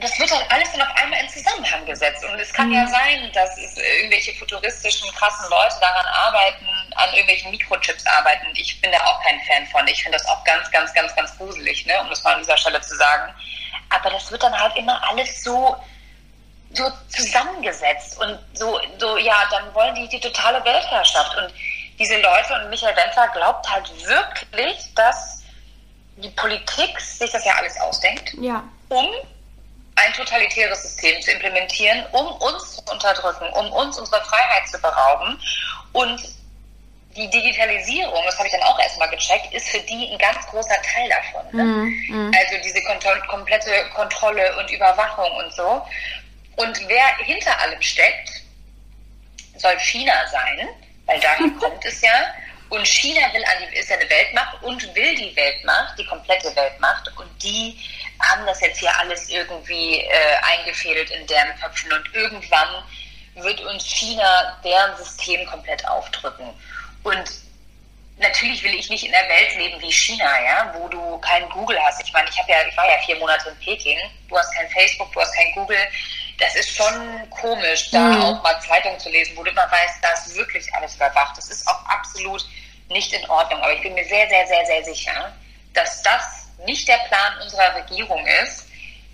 [0.00, 2.24] das wird halt alles dann auf einmal in Zusammenhang gesetzt.
[2.24, 8.06] Und es kann ja sein, dass irgendwelche futuristischen, krassen Leute daran arbeiten, an irgendwelchen Mikrochips
[8.06, 8.46] arbeiten.
[8.54, 9.86] Ich bin da auch kein Fan von.
[9.88, 12.00] Ich finde das auch ganz, ganz, ganz, ganz gruselig, ne?
[12.00, 13.34] um das mal an dieser Stelle zu sagen.
[13.90, 15.76] Aber das wird dann halt immer alles so,
[16.72, 18.18] so zusammengesetzt.
[18.18, 21.36] Und so, so, ja, dann wollen die die totale Weltherrschaft.
[21.36, 21.52] Und
[21.98, 25.42] diese Leute und Michael Wendler glaubt halt wirklich, dass
[26.16, 28.62] die Politik sich das ja alles ausdenkt Ja.
[28.88, 29.08] um
[29.98, 35.40] ein totalitäres System zu implementieren, um uns zu unterdrücken, um uns unsere Freiheit zu berauben.
[35.92, 36.20] Und
[37.16, 40.76] die Digitalisierung, das habe ich dann auch erstmal gecheckt, ist für die ein ganz großer
[40.82, 41.56] Teil davon.
[41.56, 42.30] Ne?
[42.38, 42.80] Also diese
[43.26, 45.82] komplette Kontrolle und Überwachung und so.
[46.56, 48.42] Und wer hinter allem steckt,
[49.56, 50.68] soll China sein,
[51.06, 52.34] weil daher kommt es ja.
[52.70, 57.10] Und China will an die, ist eine Weltmacht und will die Weltmacht, die komplette Weltmacht.
[57.16, 57.78] Und die
[58.20, 61.92] haben das jetzt hier alles irgendwie äh, eingefädelt in deren Köpfen.
[61.92, 62.84] Und irgendwann
[63.36, 66.52] wird uns China deren System komplett aufdrücken.
[67.04, 67.30] Und
[68.18, 71.78] natürlich will ich nicht in der Welt leben wie China, ja, wo du kein Google
[71.84, 72.02] hast.
[72.02, 73.98] Ich meine, ich habe ja, ich war ja vier Monate in Peking.
[74.28, 75.78] Du hast kein Facebook, du hast kein Google.
[76.38, 80.12] Das ist schon komisch, da auch mal Zeitungen zu lesen, wo du immer weißt, da
[80.12, 81.36] ist wirklich alles überwacht.
[81.36, 82.44] Das ist auch absolut
[82.88, 83.60] nicht in Ordnung.
[83.60, 85.32] Aber ich bin mir sehr, sehr, sehr, sehr sicher,
[85.74, 88.66] dass das nicht der Plan unserer Regierung ist,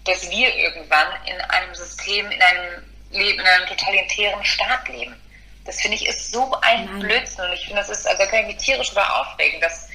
[0.05, 5.17] dass wir irgendwann in einem System, in einem Leben, in einem totalitären Staat leben.
[5.65, 6.99] Das finde ich ist so ein Nein.
[7.01, 7.45] Blödsinn.
[7.45, 9.89] Und ich finde, das ist, also da kann ich mich tierisch über aufregen, dass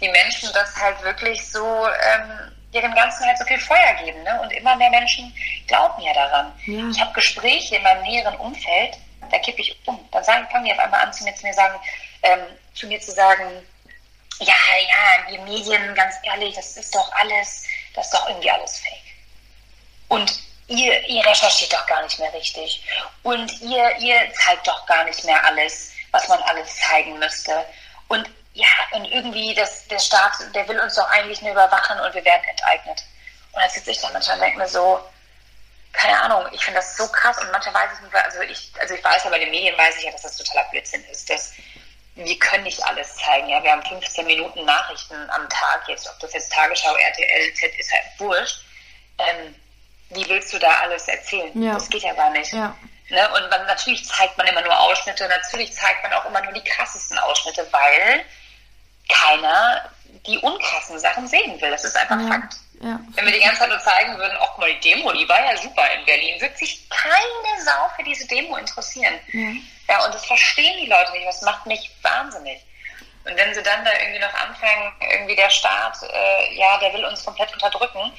[0.00, 4.22] die Menschen das halt wirklich so, ähm, ihrem Ganzen halt so viel Feuer geben.
[4.22, 4.40] Ne?
[4.42, 5.34] Und immer mehr Menschen
[5.66, 6.52] glauben ja daran.
[6.66, 6.90] Ja.
[6.90, 8.98] Ich habe Gespräche in meinem näheren Umfeld,
[9.30, 9.98] da kippe ich um.
[10.10, 11.78] Dann sagen, fangen die auf einmal an, zu mir zu mir sagen,
[12.22, 12.40] ähm,
[12.74, 13.44] zu mir zu sagen,
[14.40, 14.54] ja,
[14.88, 19.14] ja, die Medien, ganz ehrlich, das ist doch alles, das ist doch irgendwie alles fake.
[20.08, 22.84] Und ihr, ihr recherchiert doch gar nicht mehr richtig.
[23.22, 27.64] Und ihr, ihr zeigt doch gar nicht mehr alles, was man alles zeigen müsste.
[28.08, 32.14] Und ja, und irgendwie, das, der Staat, der will uns doch eigentlich nur überwachen und
[32.14, 33.02] wir werden enteignet.
[33.52, 35.00] Und dann sitze ich da manchmal und denke mir so,
[35.92, 39.04] keine Ahnung, ich finde das so krass und manchmal weiß ich also ich, also ich
[39.04, 41.52] weiß ja, bei den Medien weiß ich ja, dass das totaler Blödsinn ist, dass
[42.16, 46.18] wir können nicht alles zeigen, ja, wir haben 15 Minuten Nachrichten am Tag, jetzt, ob
[46.20, 48.60] das jetzt Tagesschau, RTL, Z ist halt wurscht.
[49.18, 49.54] ähm,
[50.10, 51.50] wie willst du da alles erzählen?
[51.60, 51.74] Ja.
[51.74, 52.52] Das geht ja gar nicht.
[52.52, 52.76] Ja.
[53.08, 53.28] Ne?
[53.34, 56.64] Und man, natürlich zeigt man immer nur Ausschnitte, natürlich zeigt man auch immer nur die
[56.64, 58.24] krassesten Ausschnitte, weil
[59.08, 59.90] keiner
[60.26, 61.70] die unkrassen Sachen sehen will.
[61.70, 62.28] Das ist einfach Ja.
[62.28, 62.54] Fakt.
[62.80, 63.00] Ja.
[63.14, 65.56] Wenn wir die ganze Zeit nur zeigen würden, ach mal, die Demo, die war ja
[65.56, 69.14] super in Berlin, wird sich keine Sau für diese Demo interessieren.
[69.32, 69.52] Ja.
[69.88, 71.26] Ja, und das verstehen die Leute nicht.
[71.26, 72.60] Das macht mich wahnsinnig.
[73.24, 77.04] Und wenn sie dann da irgendwie noch anfangen, irgendwie der Staat, äh, ja, der will
[77.04, 78.12] uns komplett unterdrücken,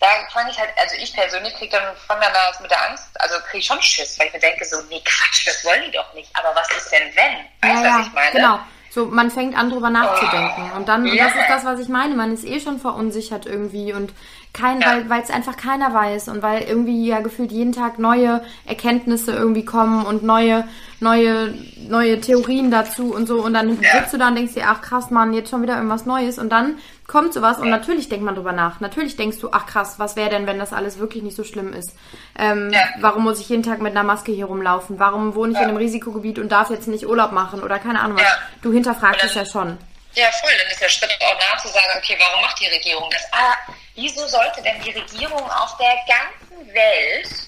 [0.00, 3.08] da fange ich halt, also ich persönlich kriege dann von dann da mit der Angst,
[3.20, 5.90] also kriege ich schon Schiss, weil ich mir denke, so, nee, Quatsch, das wollen die
[5.90, 6.30] doch nicht.
[6.34, 7.36] Aber was ist denn wenn?
[7.60, 8.32] Weißt du, ja, was ich meine?
[8.32, 8.60] Genau.
[8.98, 10.72] So, man fängt an, drüber nachzudenken.
[10.76, 12.16] Und dann, und das ist das, was ich meine.
[12.16, 14.12] Man ist eh schon verunsichert irgendwie und
[14.52, 14.88] kein, Ja.
[14.88, 19.32] weil weil es einfach keiner weiß und weil irgendwie ja gefühlt jeden Tag neue Erkenntnisse
[19.32, 20.64] irgendwie kommen und neue,
[21.00, 21.54] neue,
[21.88, 23.40] neue Theorien dazu und so.
[23.40, 23.98] Und dann Ja.
[24.00, 26.38] sitzt du da und denkst dir, ach krass, Mann, jetzt schon wieder irgendwas Neues.
[26.38, 28.80] Und dann kommt sowas und natürlich denkt man drüber nach.
[28.80, 31.72] Natürlich denkst du, ach krass, was wäre denn, wenn das alles wirklich nicht so schlimm
[31.72, 31.92] ist?
[32.38, 32.80] Ähm, Ja.
[33.00, 34.98] Warum muss ich jeden Tag mit einer Maske hier rumlaufen?
[34.98, 38.16] Warum wohne ich in einem Risikogebiet und darf jetzt nicht Urlaub machen oder keine Ahnung
[38.18, 38.24] was?
[38.24, 38.38] Ja.
[38.62, 39.78] Du hinterfragst es ja schon.
[40.14, 40.50] Ja, voll.
[40.62, 43.22] Dann ist der Schritt auch nach zu sagen, okay, warum macht die Regierung das?
[43.32, 43.54] Ah,
[43.94, 47.47] wieso sollte denn die Regierung auf der ganzen Welt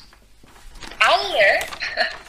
[1.01, 1.61] alle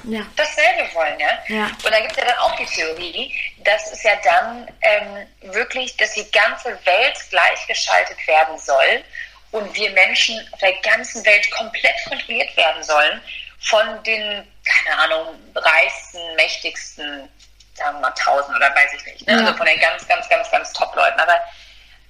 [0.04, 0.26] Ja.
[0.36, 1.30] dasselbe wollen, ja?
[1.48, 1.66] Ja.
[1.66, 5.96] Und da gibt es ja dann auch die Theorie, dass es ja dann ähm, wirklich,
[5.98, 9.04] dass die ganze Welt gleichgeschaltet werden soll
[9.52, 13.22] und wir Menschen auf der ganzen Welt komplett kontrolliert werden sollen
[13.60, 17.30] von den, keine Ahnung, reichsten, mächtigsten,
[17.76, 19.34] sagen wir mal tausend oder weiß ich nicht, ne?
[19.34, 19.40] Ja.
[19.40, 21.20] also von den ganz, ganz, ganz, ganz Top-Leuten.
[21.20, 21.36] Aber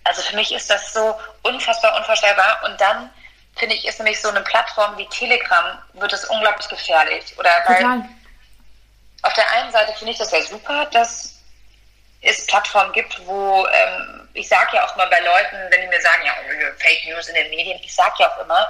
[0.03, 2.61] also für mich ist das so unfassbar unvorstellbar.
[2.65, 3.09] Und dann
[3.61, 7.23] finde ich, ist nämlich so eine Plattform wie Telegram, wird es unglaublich gefährlich.
[7.37, 8.09] Oder weil
[9.21, 11.39] auf der einen Seite finde ich das ja super, dass
[12.21, 16.01] es Plattformen gibt, wo ähm, ich sage ja auch mal bei Leuten, wenn die mir
[16.01, 16.33] sagen, ja,
[16.79, 18.67] Fake News in den Medien, ich sage ja auch immer,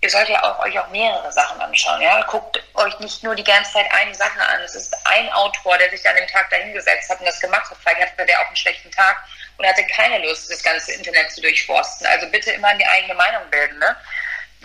[0.00, 2.00] ihr sollt ja auch, euch auch mehrere Sachen anschauen.
[2.00, 2.22] Ja?
[2.22, 4.60] Guckt euch nicht nur die ganze Zeit eine Sache an.
[4.60, 7.78] Es ist ein Autor, der sich an dem Tag dahingesetzt hat und das gemacht hat.
[7.80, 9.16] Vielleicht hatte der auch einen schlechten Tag
[9.58, 12.06] und hatte keine Lust, das ganze Internet zu durchforsten.
[12.06, 13.78] Also bitte immer die eigene Meinung bilden.
[13.78, 13.96] Ne?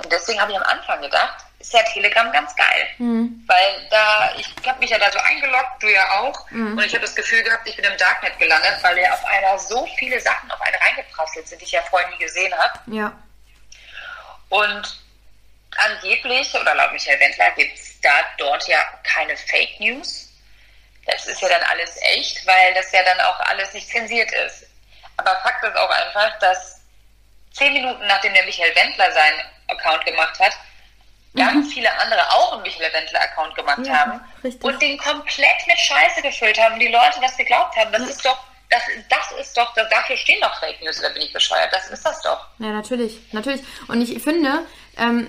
[0.03, 2.87] Und deswegen habe ich am Anfang gedacht, ist ja Telegram ganz geil.
[3.47, 6.49] Weil da, ich habe mich ja da so eingeloggt, du ja auch.
[6.51, 9.59] Und ich habe das Gefühl gehabt, ich bin im Darknet gelandet, weil ja auf einmal
[9.59, 12.79] so viele Sachen auf einen reingeprasselt sind, die ich ja vorher nie gesehen habe.
[12.87, 13.11] Ja.
[14.47, 14.99] Und
[15.77, 20.29] angeblich, oder laut Michael Wendler, gibt es da dort ja keine Fake News.
[21.05, 24.68] Das ist ja dann alles echt, weil das ja dann auch alles nicht zensiert ist.
[25.19, 26.81] Aber Fakt ist auch einfach, dass
[27.51, 30.53] zehn Minuten nachdem der Michael Wendler seinen Account gemacht hat,
[31.35, 34.63] ganz viele andere auch einen Michael Wendler-Account gemacht Ja, haben richtig.
[34.63, 36.79] und den komplett mit Scheiße gefüllt haben.
[36.79, 37.91] Die Leute das geglaubt haben.
[37.91, 38.37] Das ist doch,
[38.69, 41.71] das, das ist doch, das, dafür stehen doch Fake News, oder bin ich bescheuert?
[41.71, 42.45] Das ist das doch.
[42.59, 43.61] Ja, natürlich, natürlich.
[43.87, 44.65] Und ich finde,
[44.99, 45.27] ähm,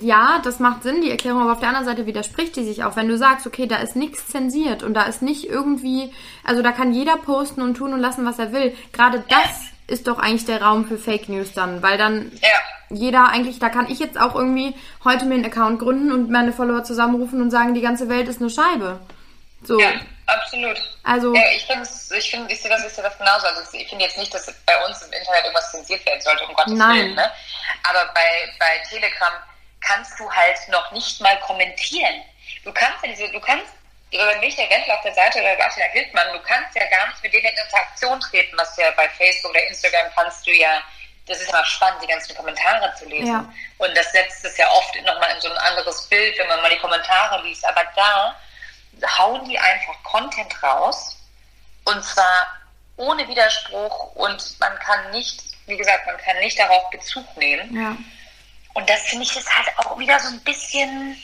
[0.00, 2.96] ja, das macht Sinn, die Erklärung, aber auf der anderen Seite widerspricht die sich auch.
[2.96, 6.10] Wenn du sagst, okay, da ist nichts zensiert und da ist nicht irgendwie,
[6.44, 8.74] also da kann jeder posten und tun und lassen, was er will.
[8.92, 12.96] Gerade das ist doch eigentlich der Raum für Fake News dann, weil dann Ja.
[12.96, 16.52] jeder eigentlich, da kann ich jetzt auch irgendwie heute mir einen Account gründen und meine
[16.52, 18.98] Follower zusammenrufen und sagen, die ganze Welt ist eine Scheibe.
[19.64, 19.88] So, Ja,
[20.28, 20.80] absolut.
[21.04, 23.46] also, Ja, ich finde, ich, find, ich sehe das, ich sehe das genauso.
[23.46, 26.54] Also ich finde jetzt nicht, dass bei uns im Internet irgendwas zensiert werden sollte, um
[26.54, 26.96] Gottes Nein.
[26.96, 27.14] Willen.
[27.14, 27.32] Ne?
[27.88, 29.32] Aber bei, bei Telegram
[29.80, 32.22] kannst du halt noch nicht mal kommentieren.
[32.64, 33.72] Du kannst ja diese, du kannst
[34.12, 37.32] über Michael Wendler auf der Seite oder Attila Hildmann, du kannst ja gar nicht mit
[37.32, 40.82] denen in Interaktion treten, was ja bei Facebook oder Instagram kannst du ja,
[41.26, 43.26] das ist immer spannend, die ganzen Kommentare zu lesen.
[43.26, 43.52] Ja.
[43.76, 46.70] Und das setzt es ja oft nochmal in so ein anderes Bild, wenn man mal
[46.70, 47.66] die Kommentare liest.
[47.66, 48.34] Aber da
[49.18, 51.16] hauen die einfach Content raus
[51.84, 52.58] und zwar
[52.96, 57.74] ohne Widerspruch und man kann nicht, wie gesagt, man kann nicht darauf Bezug nehmen.
[57.76, 57.96] ja.
[58.74, 61.20] Und das finde ich ist halt auch wieder so ein bisschen,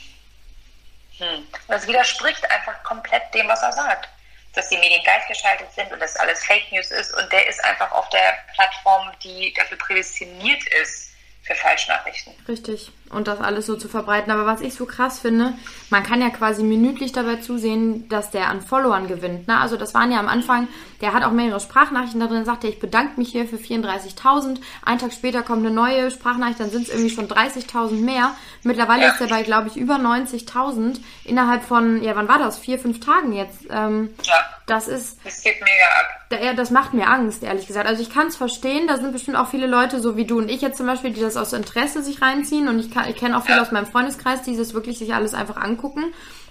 [1.19, 4.09] hm, das widerspricht einfach komplett dem, was er sagt.
[4.55, 7.93] Dass die Medien gleichgeschaltet sind und dass alles Fake News ist und der ist einfach
[7.93, 11.11] auf der Plattform, die dafür prädestiniert ist
[11.43, 12.35] für Falschnachrichten.
[12.49, 12.91] Richtig.
[13.11, 14.33] Und das alles so zu verbreiten.
[14.33, 15.53] Aber was ich so krass finde,
[15.91, 19.47] man kann ja quasi minütlich dabei zusehen, dass der an Followern gewinnt.
[19.47, 19.57] Ne?
[19.61, 20.67] Also das waren ja am Anfang,
[21.01, 24.59] der hat auch mehrere Sprachnachrichten da drin, sagt er, ich bedanke mich hier für 34.000.
[24.85, 28.35] Ein Tag später kommt eine neue Sprachnachricht, dann sind es irgendwie schon 30.000 mehr.
[28.65, 29.11] Mittlerweile Ja.
[29.13, 32.59] ist er bei, glaube ich, über 90.000 innerhalb von, ja, wann war das?
[32.59, 33.67] Vier, fünf Tagen jetzt.
[33.71, 34.35] Ähm, Ja,
[34.67, 36.27] das ist, das geht mega ab.
[36.31, 37.87] da- ja, das macht mir Angst, ehrlich gesagt.
[37.87, 40.51] Also ich kann es verstehen, da sind bestimmt auch viele Leute, so wie du und
[40.51, 42.69] ich jetzt zum Beispiel, die das aus Interesse sich reinziehen.
[42.69, 45.35] Und ich, kann- ich kenne auch viele aus meinem Freundeskreis, die das wirklich sich alles
[45.35, 46.05] einfach angucken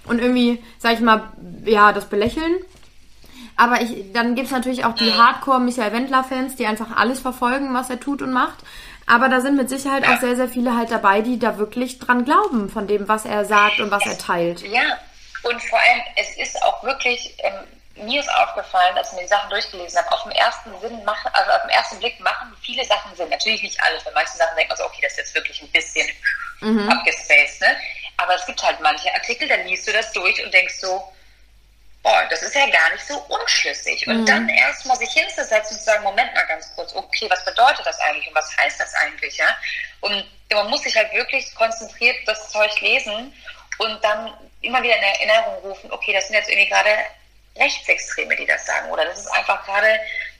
[0.06, 1.32] und irgendwie, sag ich mal,
[1.64, 2.54] ja, das belächeln.
[3.56, 7.88] Aber ich, dann gibt's natürlich auch die Hardcore Michael Wendler-Fans, die einfach alles verfolgen, was
[7.90, 8.58] er tut und macht.
[9.06, 12.24] Aber da sind mit Sicherheit auch sehr, sehr viele halt dabei, die da wirklich dran
[12.24, 14.62] glauben von dem, was er sagt und was er teilt.
[14.62, 14.80] Ja,
[15.42, 17.52] und vor allem, es ist auch wirklich, ähm,
[17.96, 21.30] mir ist aufgefallen, als ich mir die Sachen durchgelesen habe, auf dem ersten Sinn machen,
[21.32, 23.28] also auf den ersten Blick machen viele Sachen Sinn.
[23.28, 25.70] Natürlich nicht alles, weil manche Sachen denkt man so, okay, das ist jetzt wirklich ein
[25.70, 26.08] bisschen
[26.60, 26.88] Mhm.
[26.88, 27.76] abgespaced, ne?
[28.16, 31.12] Aber es gibt halt manche Artikel, da liest du das durch und denkst so,
[32.02, 34.06] boah, das ist ja gar nicht so unschlüssig.
[34.06, 37.84] Und dann erstmal sich hinzusetzen und zu sagen, Moment mal ganz kurz, okay, was bedeutet
[37.84, 39.56] das eigentlich und was heißt das eigentlich, ja?
[40.00, 43.34] Und man muss sich halt wirklich konzentriert das Zeug lesen
[43.78, 46.90] und dann immer wieder in Erinnerung rufen, okay, das sind jetzt irgendwie gerade
[47.56, 48.90] Rechtsextreme, die das sagen.
[48.90, 49.88] Oder das ist einfach gerade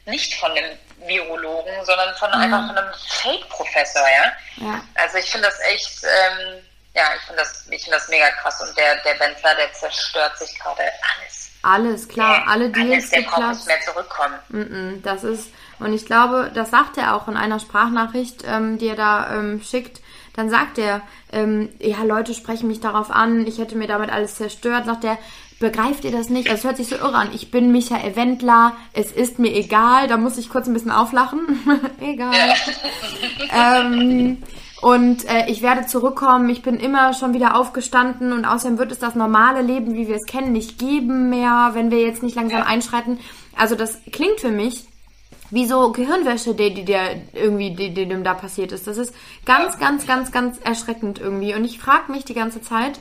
[0.07, 4.33] nicht von einem Virologen, sondern von einfach von einem Fake-Professor, ja.
[4.67, 4.81] Ja.
[4.95, 6.63] Also ich finde das echt, ähm,
[6.95, 10.39] ja, ich finde das, ich finde das mega krass und der, der Wendler, der zerstört
[10.39, 11.51] sich gerade alles.
[11.63, 13.55] Alles, klar, Der- alle Deals alles, der geklappt.
[13.55, 15.01] nicht mehr zurückkommen.
[15.03, 15.49] Das ist,
[15.79, 19.63] und ich glaube, das sagt er auch in einer Sprachnachricht, ähm, die er da ähm,
[19.63, 20.01] schickt.
[20.37, 21.01] Dann sagt er,
[21.33, 24.85] ähm, ja, Leute sprechen mich darauf an, ich hätte mir damit alles zerstört.
[24.85, 25.17] Sagt er,
[25.59, 26.49] begreift ihr das nicht?
[26.49, 27.31] Also es hört sich so irre an.
[27.35, 30.09] Ich bin Michael Wendler, es ist mir egal.
[30.09, 31.41] Da muss ich kurz ein bisschen auflachen.
[32.01, 32.35] egal.
[33.55, 34.39] ähm,
[34.81, 36.51] und äh, ich werde zurückkommen.
[36.51, 40.17] Ich bin immer schon wieder aufgestanden und außerdem wird es das normale Leben, wie wir
[40.17, 43.19] es kennen, nicht geben mehr, wenn wir jetzt nicht langsam einschreiten.
[43.57, 44.85] Also das klingt für mich
[45.51, 48.87] wie so Gehirnwäsche, die, die der irgendwie, die, die dem da passiert ist.
[48.87, 49.15] Das ist
[49.47, 51.55] ganz, ganz, ganz, ganz erschreckend irgendwie.
[51.55, 52.99] Und ich frage mich die ganze Zeit,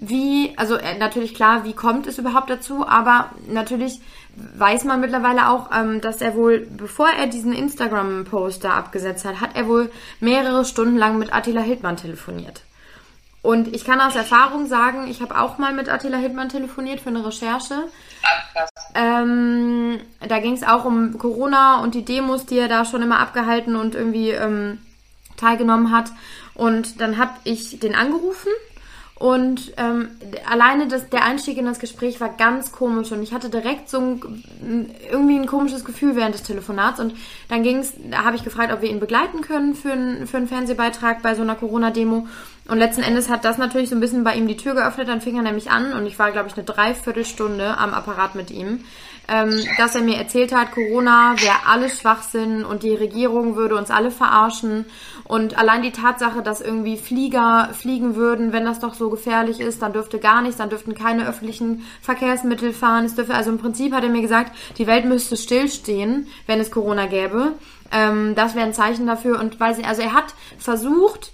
[0.00, 4.00] wie, also äh, natürlich klar, wie kommt es überhaupt dazu, aber natürlich
[4.34, 9.42] weiß man mittlerweile auch, ähm, dass er wohl, bevor er diesen Instagram-Post da abgesetzt hat,
[9.42, 12.62] hat er wohl mehrere Stunden lang mit Attila Hildmann telefoniert.
[13.42, 17.10] Und ich kann aus Erfahrung sagen, ich habe auch mal mit Attila Hildmann telefoniert für
[17.10, 17.84] eine Recherche.
[18.94, 23.18] Ähm, da ging es auch um Corona und die Demos, die er da schon immer
[23.18, 24.78] abgehalten und irgendwie ähm,
[25.36, 26.10] teilgenommen hat.
[26.54, 28.50] Und dann habe ich den angerufen
[29.20, 30.08] und ähm,
[30.48, 33.98] alleine das, der Einstieg in das Gespräch war ganz komisch und ich hatte direkt so
[33.98, 37.12] ein, irgendwie ein komisches Gefühl während des Telefonats und
[37.50, 40.48] dann ging's, da habe ich gefragt, ob wir ihn begleiten können für, ein, für einen
[40.48, 42.28] Fernsehbeitrag bei so einer Corona-Demo.
[42.68, 45.20] Und letzten Endes hat das natürlich so ein bisschen bei ihm die Tür geöffnet, dann
[45.20, 48.84] fing er nämlich an und ich war, glaube ich, eine Dreiviertelstunde am Apparat mit ihm,
[49.30, 53.90] ähm, dass er mir erzählt hat, Corona wäre alles Schwachsinn und die Regierung würde uns
[53.90, 54.86] alle verarschen
[55.30, 59.80] und allein die Tatsache, dass irgendwie Flieger fliegen würden, wenn das doch so gefährlich ist,
[59.80, 63.04] dann dürfte gar nichts, dann dürften keine öffentlichen Verkehrsmittel fahren.
[63.04, 66.72] Es dürfe, also im Prinzip hat er mir gesagt, die Welt müsste stillstehen, wenn es
[66.72, 67.52] Corona gäbe.
[67.92, 69.38] Ähm, das wäre ein Zeichen dafür.
[69.38, 71.32] Und weil sie, also er hat versucht,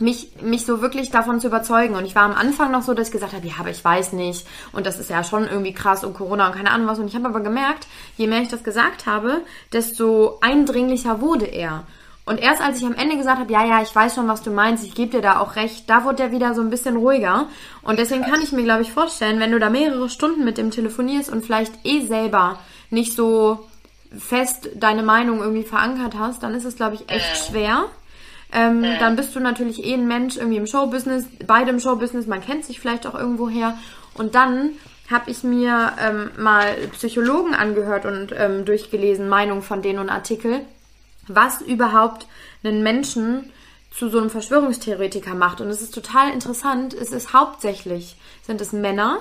[0.00, 1.94] mich, mich so wirklich davon zu überzeugen.
[1.94, 4.12] Und ich war am Anfang noch so, dass ich gesagt habe, ja, aber ich weiß
[4.12, 4.46] nicht.
[4.72, 6.98] Und das ist ja schon irgendwie krass und Corona und keine Ahnung was.
[6.98, 11.84] Und ich habe aber gemerkt, je mehr ich das gesagt habe, desto eindringlicher wurde er.
[12.28, 14.50] Und erst als ich am Ende gesagt habe, ja, ja, ich weiß schon, was du
[14.50, 17.46] meinst, ich gebe dir da auch recht, da wurde er wieder so ein bisschen ruhiger.
[17.80, 20.70] Und deswegen kann ich mir, glaube ich, vorstellen, wenn du da mehrere Stunden mit dem
[20.70, 22.58] telefonierst und vielleicht eh selber
[22.90, 23.66] nicht so
[24.16, 27.86] fest deine Meinung irgendwie verankert hast, dann ist es, glaube ich, echt schwer.
[28.52, 32.40] Ähm, dann bist du natürlich eh ein Mensch irgendwie im Showbusiness, beide im Showbusiness, man
[32.40, 33.76] kennt sich vielleicht auch irgendwo her.
[34.14, 34.70] Und dann
[35.10, 40.60] habe ich mir ähm, mal Psychologen angehört und ähm, durchgelesen, Meinungen von denen und Artikel,
[41.26, 42.26] was überhaupt
[42.62, 43.52] einen Menschen
[43.90, 45.60] zu so einem Verschwörungstheoretiker macht.
[45.60, 46.94] Und es ist total interessant.
[46.94, 49.20] Es ist hauptsächlich, sind es Männer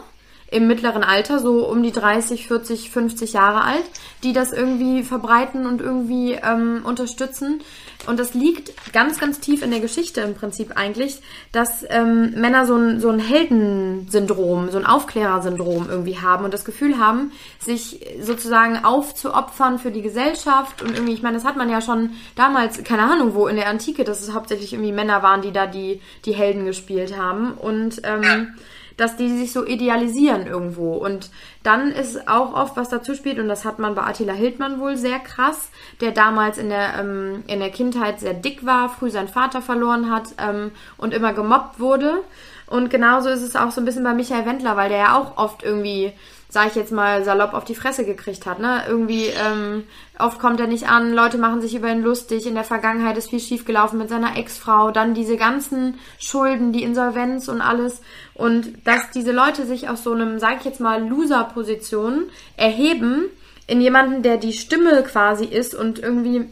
[0.49, 3.83] im mittleren Alter, so um die 30, 40, 50 Jahre alt,
[4.23, 7.61] die das irgendwie verbreiten und irgendwie ähm, unterstützen.
[8.05, 11.19] Und das liegt ganz, ganz tief in der Geschichte im Prinzip eigentlich,
[11.51, 16.63] dass ähm, Männer so ein, so ein Heldensyndrom, so ein Aufklärersyndrom irgendwie haben und das
[16.63, 21.69] Gefühl haben, sich sozusagen aufzuopfern für die Gesellschaft und irgendwie, ich meine, das hat man
[21.69, 25.41] ja schon damals, keine Ahnung wo, in der Antike, dass es hauptsächlich irgendwie Männer waren,
[25.41, 28.53] die da die, die Helden gespielt haben und ähm,
[28.97, 30.93] dass die sich so idealisieren irgendwo.
[30.93, 31.29] Und
[31.63, 34.97] dann ist auch oft was dazu spielt, und das hat man bei Attila Hildmann wohl
[34.97, 35.69] sehr krass,
[36.01, 40.11] der damals in der, ähm, in der Kindheit sehr dick war, früh seinen Vater verloren
[40.11, 42.23] hat ähm, und immer gemobbt wurde.
[42.65, 45.37] Und genauso ist es auch so ein bisschen bei Michael Wendler, weil der ja auch
[45.37, 46.11] oft irgendwie,
[46.49, 48.59] sag ich jetzt mal, salopp auf die Fresse gekriegt hat.
[48.59, 48.83] Ne?
[48.87, 49.83] Irgendwie, ähm,
[50.17, 52.47] oft kommt er nicht an, Leute machen sich über ihn lustig.
[52.47, 54.91] In der Vergangenheit ist viel schiefgelaufen mit seiner Ex-Frau.
[54.91, 58.01] Dann diese ganzen Schulden, die Insolvenz und alles.
[58.33, 63.25] Und dass diese Leute sich aus so einem, sag ich jetzt mal, Loser-Position erheben
[63.67, 66.45] in jemanden, der die Stimme quasi ist und irgendwie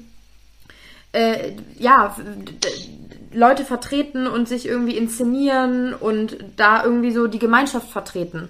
[1.13, 2.13] äh, ja,
[3.33, 8.49] Leute vertreten und sich irgendwie inszenieren und da irgendwie so die Gemeinschaft vertreten.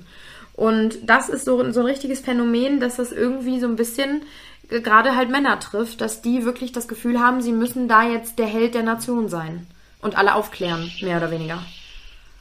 [0.56, 4.26] Und das ist so, so ein richtiges Phänomen, dass das irgendwie so ein bisschen
[4.70, 8.39] äh, gerade halt Männer trifft, dass die wirklich das Gefühl haben, sie müssen da jetzt
[8.39, 9.68] der Held der Nation sein
[10.01, 11.62] und alle aufklären, mehr oder weniger.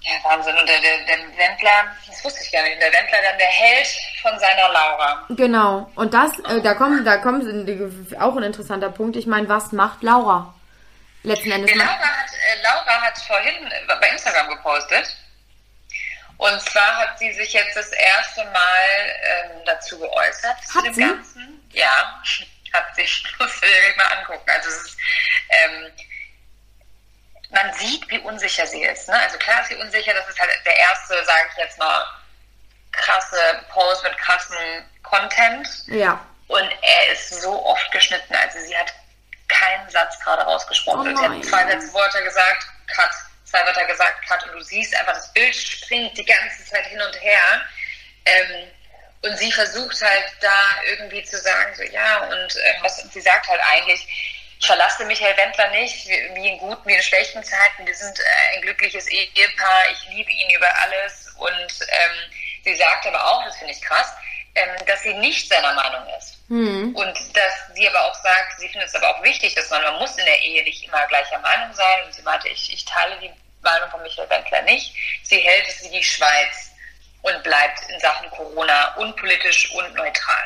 [0.02, 0.54] Ja, Wahnsinn.
[0.56, 3.88] Und der, der, der Wendler, das wusste ich gar nicht, der Wendler dann der Held
[4.22, 5.24] von seiner Laura.
[5.30, 5.90] Genau.
[5.96, 7.44] Und das, äh, da kommt, da kommt
[8.20, 9.16] auch ein interessanter Punkt.
[9.16, 10.54] Ich meine, was macht Laura?
[11.22, 11.74] Letzten Endes.
[11.74, 13.54] Laura hat, äh, Laura hat vorhin
[14.00, 15.16] bei Instagram gepostet.
[16.38, 20.94] Und zwar hat sie sich jetzt das erste Mal ähm, dazu geäußert zu Hat dem
[20.94, 21.00] sie?
[21.00, 21.70] Ganzen.
[21.72, 22.22] Ja,
[22.72, 23.06] hat sie.
[23.38, 24.50] Muss ich dir mal angucken.
[24.50, 24.96] Also es ist,
[25.48, 25.92] ähm,
[27.50, 29.08] man sieht, wie unsicher sie ist.
[29.08, 29.14] Ne?
[29.14, 32.04] Also klar ist sie unsicher, das ist halt der erste, sage ich jetzt mal,
[32.92, 34.56] krasse Post mit krassem
[35.02, 35.68] Content.
[35.86, 36.20] Ja.
[36.48, 38.34] Und er ist so oft geschnitten.
[38.34, 38.92] Also sie hat
[39.48, 41.14] keinen Satz gerade rausgesprochen.
[41.14, 43.10] Oh sie hat zwei letzte Worte gesagt, Cut.
[43.54, 44.42] Zwei Wörter gesagt, Cut.
[44.46, 47.62] Und du siehst einfach, das Bild springt die ganze Zeit hin und her.
[48.24, 48.66] Ähm,
[49.22, 53.46] und sie versucht halt da irgendwie zu sagen, so ja, und ähm, was sie sagt
[53.46, 54.08] halt eigentlich,
[54.58, 57.86] ich verlasse Michael Wendler nicht, wie in guten wie in schlechten Zeiten.
[57.86, 61.32] Wir sind äh, ein glückliches Ehepaar, ich liebe ihn über alles.
[61.38, 62.32] Und ähm,
[62.64, 64.12] sie sagt aber auch, das finde ich krass,
[64.56, 66.38] ähm, dass sie nicht seiner Meinung ist.
[66.48, 66.96] Hm.
[66.96, 69.98] Und dass sie aber auch sagt, sie findet es aber auch wichtig, dass man, man
[70.00, 72.04] muss in der Ehe nicht immer gleicher Meinung sein.
[72.04, 73.30] Und sie meinte, ich, ich teile die
[73.64, 74.94] Meinung von Michael Wendler nicht.
[75.24, 76.70] Sie hält es wie die Schweiz
[77.22, 80.44] und bleibt in Sachen Corona unpolitisch und neutral.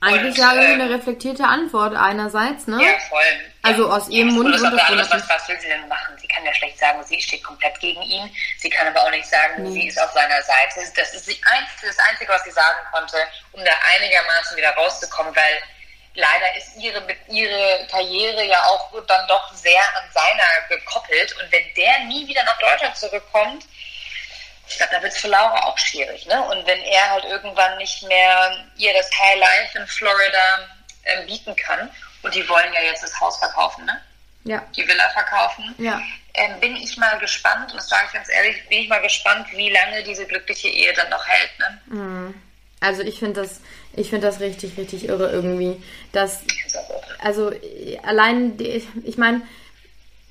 [0.00, 2.78] Eigentlich ja ähm, eine reflektierte Antwort einerseits, ne?
[2.84, 3.22] Ja, voll.
[3.62, 3.96] Also ja.
[3.96, 4.98] aus ihrem Ja, Mund und das wunderschön.
[4.98, 6.14] Seite, was will sie denn machen?
[6.18, 8.30] Sie kann ja schlecht sagen, sie steht komplett gegen ihn.
[8.58, 9.70] Sie kann aber auch nicht sagen, Nee.
[9.72, 10.80] sie ist auf seiner Seite.
[10.96, 13.16] Das ist die einzige, das Einzige, was sie sagen konnte,
[13.52, 15.58] um da einigermaßen wieder rauszukommen, weil
[16.16, 21.32] leider ist ihre, ihre Karriere ja auch dann doch sehr an seiner gekoppelt.
[21.40, 23.64] Und wenn der nie wieder nach Deutschland zurückkommt,
[24.68, 26.26] ich glaube, da wird es für Laura auch schwierig.
[26.26, 26.42] Ne?
[26.48, 30.68] Und wenn er halt irgendwann nicht mehr ihr das High Life in Florida
[31.04, 31.90] ähm, bieten kann,
[32.22, 34.00] und die wollen ja jetzt das Haus verkaufen, ne?
[34.42, 34.62] Ja.
[34.76, 36.00] die Villa verkaufen, Ja.
[36.34, 39.46] ähm, bin ich mal gespannt, und das sage ich ganz ehrlich, bin ich mal gespannt,
[39.52, 41.50] wie lange diese glückliche Ehe dann noch hält.
[41.58, 42.34] Ne?
[42.80, 43.60] Also ich finde das,
[43.96, 45.76] ich finde das richtig, richtig irre irgendwie.
[46.12, 46.40] Dass,
[47.18, 47.50] also
[48.02, 48.56] allein,
[49.04, 49.42] ich meine,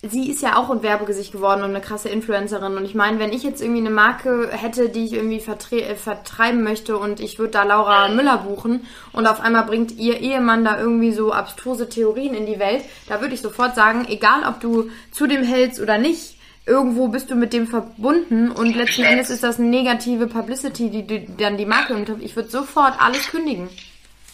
[0.09, 2.78] sie ist ja auch ein Werbegesicht geworden und eine krasse Influencerin.
[2.78, 6.63] Und ich meine, wenn ich jetzt irgendwie eine Marke hätte, die ich irgendwie äh, vertreiben
[6.63, 10.80] möchte und ich würde da Laura Müller buchen und auf einmal bringt ihr Ehemann da
[10.80, 14.89] irgendwie so abstruse Theorien in die Welt, da würde ich sofort sagen, egal ob du
[15.11, 16.34] zu dem hältst oder nicht,
[16.66, 21.03] irgendwo bist du mit dem verbunden und letzten Endes ist das eine negative Publicity, die,
[21.05, 23.70] die dann die Marke im Ich würde sofort alles kündigen.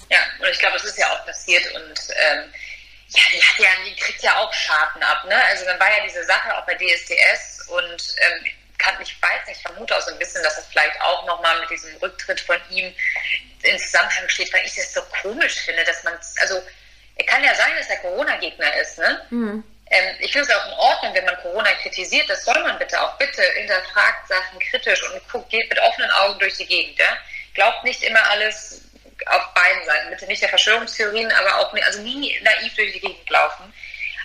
[0.10, 2.44] Ja, und ich glaube, das ist ja auch passiert und ähm,
[3.10, 5.36] ja, die hat ja, die kriegt ja auch Schaden ab, ne?
[5.46, 8.46] Also dann war ja diese Sache auch bei DSDS und ähm,
[8.78, 11.60] kann, ich weiß nicht, ich vermute auch so ein bisschen, dass es vielleicht auch nochmal
[11.60, 12.94] mit diesem Rücktritt von ihm
[13.64, 16.62] in Zusammenhang steht, weil ich das so komisch finde, dass man, also
[17.16, 19.22] er kann ja sein, dass er Corona-Gegner ist, ne?
[19.92, 21.51] Ähm, ich finde es auch in Ordnung, wenn man Corona
[22.02, 23.18] kritisiert, das soll man bitte auch.
[23.18, 27.18] Bitte hinterfragt Sachen kritisch und guckt, geht mit offenen Augen durch die Gegend, ja?
[27.54, 28.82] Glaubt nicht immer alles
[29.28, 30.10] auf beiden Seiten.
[30.10, 33.74] Bitte nicht der Verschwörungstheorien, aber auch nicht, also nie naiv durch die Gegend laufen.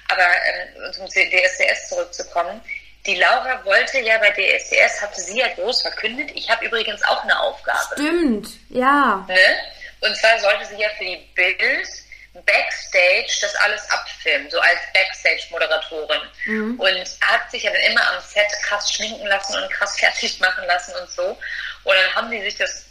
[0.08, 2.60] Aber ähm, um zum DSDS zurückzukommen,
[3.04, 7.22] die Laura wollte ja bei DSDS, hatte sie ja groß verkündet, ich habe übrigens auch
[7.22, 7.94] eine Aufgabe.
[7.94, 9.24] Stimmt, ja.
[9.28, 9.56] Ne?
[10.00, 11.88] Und zwar sollte sie ja für die Bild
[12.44, 16.20] Backstage das alles abfilmen, so als Backstage-Moderatorin.
[16.78, 20.66] Und hat sich ja dann immer am Set krass schminken lassen und krass fertig machen
[20.66, 21.38] lassen und so.
[21.84, 22.84] Und dann haben die sich das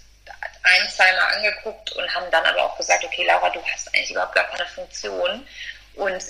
[0.64, 4.36] ein, zweimal angeguckt und haben dann aber auch gesagt, okay, Laura, du hast eigentlich überhaupt
[4.36, 5.48] gar keine Funktion.
[5.96, 6.24] Und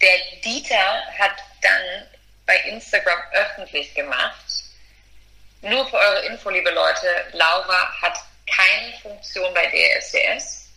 [0.00, 2.08] der Dieter hat dann
[2.46, 4.34] bei Instagram öffentlich gemacht,
[5.62, 10.68] nur für eure Info, liebe Leute, Laura hat keine Funktion bei DSDS.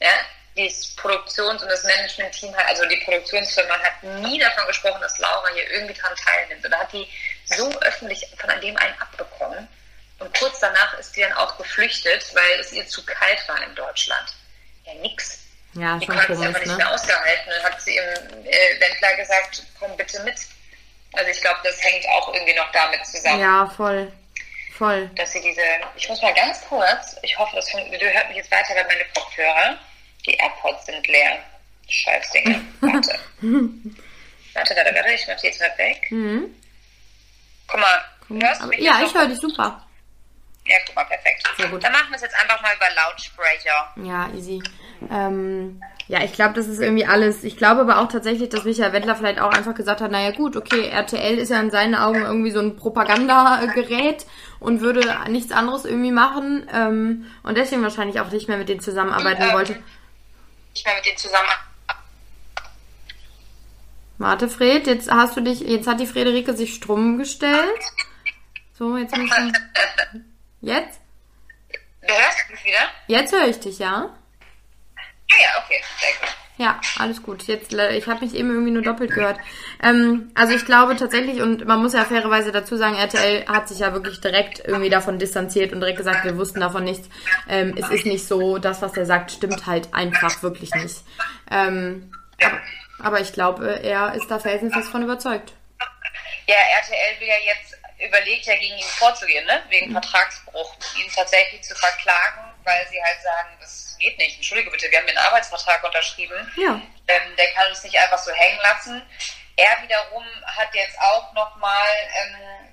[0.00, 0.12] Ja,
[0.56, 5.48] das Produktions- und das Management-Team hat, also die Produktionsfirma hat nie davon gesprochen, dass Laura
[5.54, 6.64] hier irgendwie dran teilnimmt.
[6.70, 7.06] Da hat die
[7.44, 9.68] so öffentlich von dem einen abbekommen.
[10.18, 13.74] Und kurz danach ist die dann auch geflüchtet, weil es ihr zu kalt war in
[13.74, 14.34] Deutschland.
[14.84, 15.38] Ja, nix.
[15.74, 16.76] Ja, Die konnte es einfach nicht ne?
[16.76, 17.50] mehr ausgehalten.
[17.50, 20.36] Dann hat sie im äh, Wendler gesagt, komm bitte mit.
[21.12, 24.12] Also ich glaube, das hängt auch irgendwie noch damit zusammen Ja, voll.
[24.76, 25.10] Voll.
[25.16, 25.60] dass sie diese,
[25.96, 29.04] ich muss mal ganz kurz, ich hoffe, das du hört mich jetzt weiter bei meine
[29.12, 29.76] Kopfhörer.
[30.26, 31.38] Die AirPods sind leer.
[31.88, 32.60] Scheißdinge.
[32.80, 33.18] Warte.
[33.40, 36.06] warte, warte, warte, ich mach die jetzt mal weg.
[37.66, 39.84] Guck mal, hörst du mich ja, ich höre dich super.
[40.66, 41.48] Ja, guck mal, perfekt.
[41.56, 41.82] Sehr gut.
[41.82, 43.94] Dann machen wir es jetzt einfach mal über Lautsprecher.
[43.96, 44.62] Ja, easy.
[45.10, 47.44] Ähm, ja, ich glaube, das ist irgendwie alles.
[47.44, 50.56] Ich glaube aber auch tatsächlich, dass Michael Wendler vielleicht auch einfach gesagt hat, naja gut,
[50.56, 54.26] okay, RTL ist ja in seinen Augen irgendwie so ein Propagandagerät
[54.58, 58.80] und würde nichts anderes irgendwie machen ähm, und deswegen wahrscheinlich auch nicht mehr mit denen
[58.80, 59.76] zusammenarbeiten Ähm, wollte.
[60.78, 61.48] Nicht mehr mit denen zusammen.
[64.18, 67.80] Warte, Fred, jetzt hast du dich, jetzt hat die Frederike sich stumm gestellt.
[68.74, 69.56] So, jetzt müssen.
[70.60, 71.00] Jetzt?
[72.02, 72.90] Du hörst mich wieder?
[73.06, 74.16] Jetzt höre ich dich, ja?
[74.96, 76.36] Ah ja, okay, sehr gut.
[76.58, 77.44] Ja, alles gut.
[77.44, 79.38] Jetzt, äh, ich habe mich eben irgendwie nur doppelt gehört.
[79.80, 83.78] Ähm, also ich glaube tatsächlich, und man muss ja fairerweise dazu sagen, RTL hat sich
[83.78, 87.08] ja wirklich direkt irgendwie davon distanziert und direkt gesagt, wir wussten davon nichts.
[87.48, 90.96] Ähm, es ist nicht so, das, was er sagt, stimmt halt einfach wirklich nicht.
[91.48, 92.60] Ähm, aber,
[92.98, 95.52] aber ich glaube, er ist da felsenfest von überzeugt.
[96.48, 99.62] Ja, RTL will ja jetzt überlegt, ja gegen ihn vorzugehen, ne?
[99.68, 104.36] wegen Vertragsbruch, ihn tatsächlich zu verklagen, weil sie halt sagen, das geht nicht.
[104.36, 106.52] Entschuldige bitte, wir haben den Arbeitsvertrag unterschrieben.
[106.56, 106.80] Ja.
[107.08, 109.02] Ähm, der kann uns nicht einfach so hängen lassen.
[109.56, 111.86] Er wiederum hat jetzt auch nochmal
[112.24, 112.70] ähm,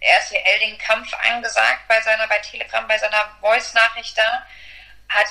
[0.00, 4.46] RTL den Kampf angesagt bei seiner, bei Telegram, bei seiner Voice-Nachricht da,
[5.08, 5.26] hat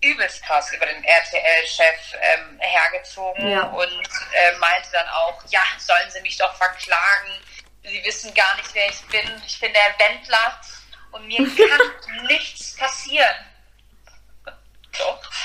[0.00, 3.62] übelst krass über den RTL-Chef ähm, hergezogen Ja.
[3.64, 7.30] und äh, meinte dann auch, ja, sollen sie mich doch verklagen,
[7.82, 10.60] sie wissen gar nicht, wer ich bin, ich bin der Wendler
[11.12, 11.38] und mir
[11.68, 13.34] kann nichts passieren.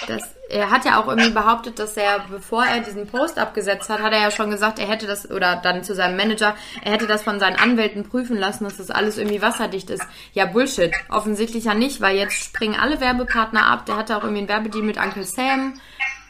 [0.07, 4.01] Das, er hat ja auch irgendwie behauptet, dass er, bevor er diesen Post abgesetzt hat,
[4.01, 7.07] hat er ja schon gesagt, er hätte das, oder dann zu seinem Manager, er hätte
[7.07, 10.03] das von seinen Anwälten prüfen lassen, dass das alles irgendwie wasserdicht ist.
[10.33, 10.93] Ja, Bullshit.
[11.09, 13.85] Offensichtlich ja nicht, weil jetzt springen alle Werbepartner ab.
[13.85, 15.79] Der hatte auch irgendwie einen Werbedeal mit Uncle Sam.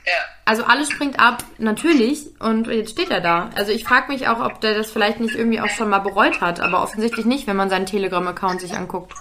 [0.05, 0.11] Ja.
[0.45, 2.27] Also alles springt ab, natürlich.
[2.39, 3.49] Und jetzt steht er da.
[3.55, 6.41] Also ich frage mich auch, ob der das vielleicht nicht irgendwie auch schon mal bereut
[6.41, 6.59] hat.
[6.59, 9.13] Aber offensichtlich nicht, wenn man seinen Telegram-Account sich anguckt.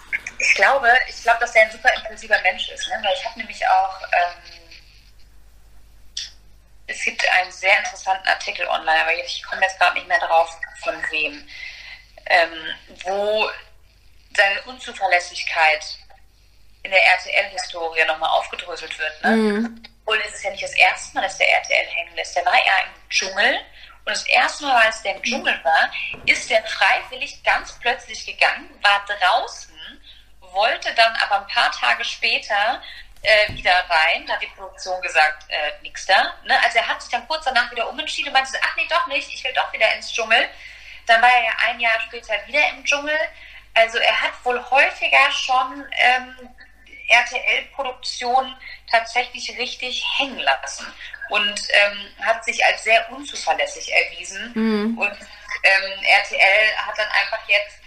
[0.43, 3.01] Ich glaube, ich glaube, dass er ein super impulsiver Mensch ist, ne?
[3.01, 4.71] weil ich habe nämlich auch, ähm,
[6.89, 10.51] es gibt einen sehr interessanten Artikel online, aber ich komme jetzt gerade nicht mehr drauf,
[10.83, 11.49] von wem,
[12.27, 12.75] ähm,
[13.05, 13.49] wo
[14.37, 15.85] seine Unzuverlässigkeit
[16.83, 19.23] in der RTL-Historie nochmal aufgedröselt wird.
[19.23, 19.31] Ne?
[20.05, 22.35] Und es ist ja nicht das erste Mal, dass der RTL hängen lässt.
[22.35, 23.61] Der war ja im Dschungel.
[24.05, 25.89] Und das erste Mal, als der im Dschungel war,
[26.27, 29.72] ist der freiwillig ganz plötzlich gegangen, war draußen,
[30.53, 32.83] wollte dann aber ein paar Tage später
[33.23, 34.27] äh, wieder rein.
[34.27, 36.35] Da hat die Produktion gesagt, äh, nix da.
[36.45, 36.59] Ne?
[36.65, 39.33] Also er hat sich dann kurz danach wieder umentschieden und meinte, ach nee, doch nicht,
[39.33, 40.49] ich will doch wieder ins Dschungel.
[41.07, 43.19] Dann war er ja ein Jahr später wieder im Dschungel.
[43.75, 46.49] Also er hat wohl häufiger schon ähm,
[47.09, 48.57] RTL-Produktionen
[48.91, 50.87] tatsächlich richtig hängen lassen
[51.31, 54.53] und ähm, hat sich als sehr unzuverlässig erwiesen.
[54.99, 55.13] Und
[55.63, 57.79] ähm, RTL hat dann einfach jetzt,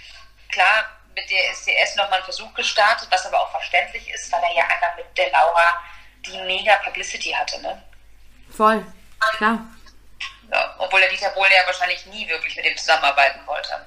[0.50, 4.56] klar, mit der SDS nochmal einen Versuch gestartet, was aber auch verständlich ist, weil er
[4.56, 5.82] ja einfach mit der Laura
[6.26, 7.62] die mega Publicity hatte.
[7.62, 7.82] Ne?
[8.50, 8.86] Voll.
[9.38, 9.60] Klar.
[10.52, 13.86] Ja, obwohl der Dieter Bohlen ja wahrscheinlich nie wirklich mit ihm zusammenarbeiten wollte.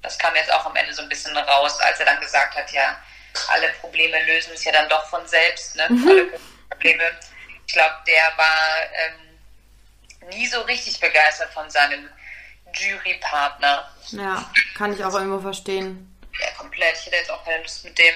[0.00, 2.70] Das kam jetzt auch am Ende so ein bisschen raus, als er dann gesagt hat,
[2.72, 2.96] ja,
[3.48, 5.76] alle Probleme lösen sich ja dann doch von selbst.
[5.76, 5.84] Ne?
[5.84, 7.04] Alle Probleme.
[7.66, 12.08] Ich glaube, der war ähm, nie so richtig begeistert von seinem
[12.74, 13.88] Jurypartner.
[14.08, 16.11] Ja, kann ich auch irgendwo verstehen.
[16.40, 16.96] Ja, komplett.
[16.98, 18.14] Ich hätte jetzt auch keine Lust mit dem,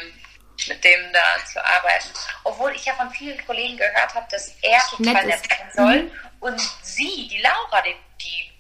[0.69, 2.09] mit dem da zu arbeiten.
[2.45, 6.11] Obwohl ich ja von vielen Kollegen gehört habe, dass er total Nett sein soll
[6.41, 8.51] und sie, die Laura, die, die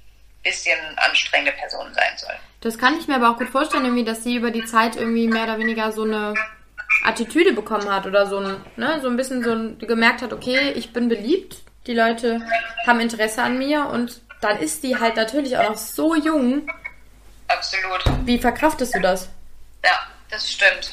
[0.43, 2.35] bisschen anstrengende Person sein soll.
[2.61, 5.27] Das kann ich mir aber auch gut vorstellen, irgendwie, dass sie über die Zeit irgendwie
[5.29, 6.35] mehr oder weniger so eine
[7.05, 10.71] Attitüde bekommen hat oder so ein, ne, so ein bisschen so ein, gemerkt hat, okay,
[10.73, 12.41] ich bin beliebt, die Leute
[12.87, 16.69] haben Interesse an mir und dann ist die halt natürlich auch noch so jung.
[17.49, 18.05] Absolut.
[18.25, 19.29] Wie verkraftest du das?
[19.87, 19.99] Ja,
[20.31, 20.91] das stimmt.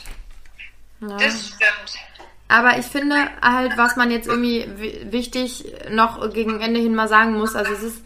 [1.01, 1.17] Ja.
[1.17, 1.99] Das stimmt.
[2.47, 7.07] Aber ich finde halt, was man jetzt irgendwie wi- wichtig noch gegen Ende hin mal
[7.07, 8.01] sagen muss, also es ist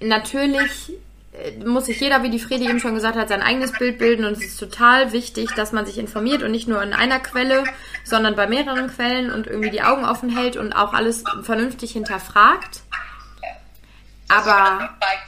[0.00, 0.92] natürlich
[1.32, 4.24] äh, muss sich jeder, wie die Fredi eben schon gesagt hat, sein eigenes Bild bilden
[4.24, 7.64] und es ist total wichtig, dass man sich informiert und nicht nur in einer Quelle,
[8.04, 12.80] sondern bei mehreren Quellen und irgendwie die Augen offen hält und auch alles vernünftig hinterfragt.
[14.28, 15.18] Aber Bei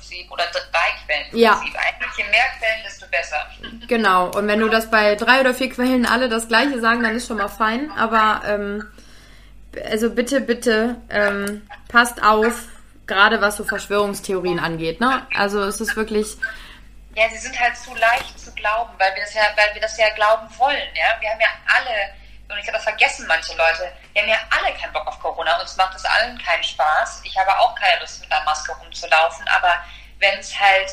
[0.00, 0.60] Quellenprinzip oder drei
[1.06, 1.38] Quellenprinzip.
[1.40, 1.52] Ja.
[1.52, 3.46] Eigentlich je mehr Quellen, desto besser.
[3.86, 7.14] Genau, und wenn du das bei drei oder vier Quellen alle das gleiche sagen, dann
[7.16, 7.90] ist schon mal fein.
[7.96, 8.86] Aber ähm,
[9.90, 12.66] also bitte, bitte, ähm, passt auf,
[13.06, 15.00] gerade was so Verschwörungstheorien angeht.
[15.00, 15.26] Ne?
[15.36, 16.36] Also es ist wirklich,
[17.16, 19.96] Ja, sie sind halt zu leicht zu glauben, weil wir das ja, weil wir das
[19.98, 21.20] ja glauben wollen, ja.
[21.20, 22.19] Wir haben ja alle,
[22.50, 25.60] und ich habe das vergessen, manche Leute, wir haben ja alle keinen Bock auf Corona,
[25.60, 27.22] uns macht das allen keinen Spaß.
[27.24, 29.82] Ich habe auch keine Lust, mit einer Maske rumzulaufen, aber
[30.18, 30.90] wenn es halt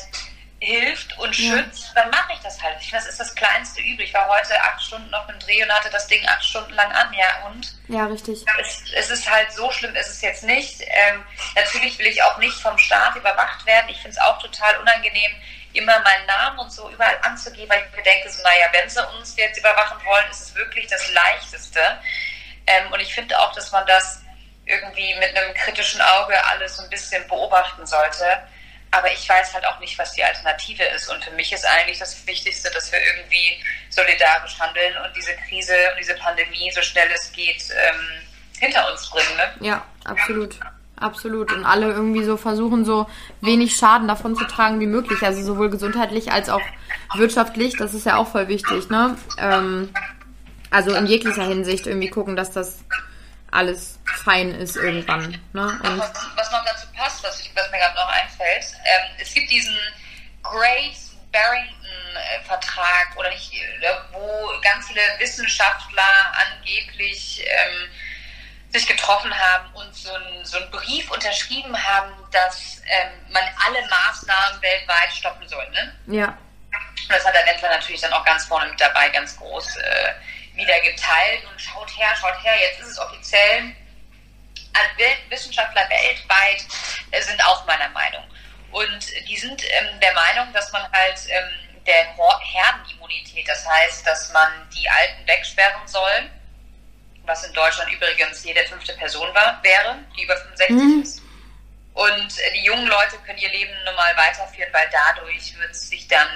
[0.60, 2.76] hilft und schützt, dann mache ich das halt.
[2.80, 4.04] Ich finde, das ist das kleinste Übel.
[4.04, 6.90] Ich war heute acht Stunden auf dem Dreh und hatte das Ding acht Stunden lang
[6.92, 7.78] an, ja, und?
[7.86, 8.44] ja, richtig.
[8.60, 10.80] es, es ist halt so schlimm, ist es jetzt nicht.
[10.80, 13.88] Ähm, natürlich will ich auch nicht vom Staat überwacht werden.
[13.88, 15.30] Ich finde es auch total unangenehm,
[15.78, 19.06] immer meinen Namen und so überall anzugeben, weil ich mir denke, so, naja, wenn sie
[19.18, 21.80] uns jetzt überwachen wollen, ist es wirklich das Leichteste.
[22.66, 24.20] Ähm, und ich finde auch, dass man das
[24.66, 28.42] irgendwie mit einem kritischen Auge alles so ein bisschen beobachten sollte.
[28.90, 31.08] Aber ich weiß halt auch nicht, was die Alternative ist.
[31.08, 35.74] Und für mich ist eigentlich das Wichtigste, dass wir irgendwie solidarisch handeln und diese Krise
[35.92, 38.26] und diese Pandemie so schnell es geht ähm,
[38.58, 39.36] hinter uns bringen.
[39.36, 39.66] Ne?
[39.66, 40.58] Ja, absolut.
[41.00, 41.52] Absolut.
[41.52, 43.06] Und alle irgendwie so versuchen, so
[43.40, 45.22] wenig Schaden davon zu tragen wie möglich.
[45.22, 46.62] Also sowohl gesundheitlich als auch
[47.14, 47.76] wirtschaftlich.
[47.76, 49.16] Das ist ja auch voll wichtig, ne?
[49.38, 49.90] Ähm,
[50.70, 52.80] also in jeglicher Hinsicht irgendwie gucken, dass das
[53.50, 55.40] alles fein ist irgendwann.
[55.52, 55.62] Ne?
[55.62, 59.32] Und was, was noch dazu passt, was, ich, was mir gerade noch einfällt, ähm, es
[59.32, 59.76] gibt diesen
[60.42, 60.96] Great
[61.32, 67.88] Barrington-Vertrag oder nicht, äh, wo ganz viele Wissenschaftler angeblich ähm,
[68.70, 73.80] sich getroffen haben und so einen, so einen Brief unterschrieben haben, dass ähm, man alle
[73.88, 75.68] Maßnahmen weltweit stoppen soll.
[75.70, 75.94] Ne?
[76.06, 79.76] ja, Und das hat der Wendler natürlich dann auch ganz vorne mit dabei, ganz groß
[79.76, 80.12] äh,
[80.54, 83.74] wieder geteilt und schaut her, schaut her, jetzt ist es offiziell.
[84.96, 86.64] Wel- Wissenschaftler weltweit
[87.10, 88.22] äh, sind auch meiner Meinung.
[88.70, 91.48] Und die sind ähm, der Meinung, dass man halt ähm,
[91.86, 96.30] der Herdenimmunität, das heißt, dass man die Alten wegsperren soll,
[97.28, 101.22] was in Deutschland übrigens jede fünfte Person war, wäre, die über 65 ist.
[101.94, 106.08] Und äh, die jungen Leute können ihr Leben normal weiterführen, weil dadurch wird es sich
[106.08, 106.28] dann,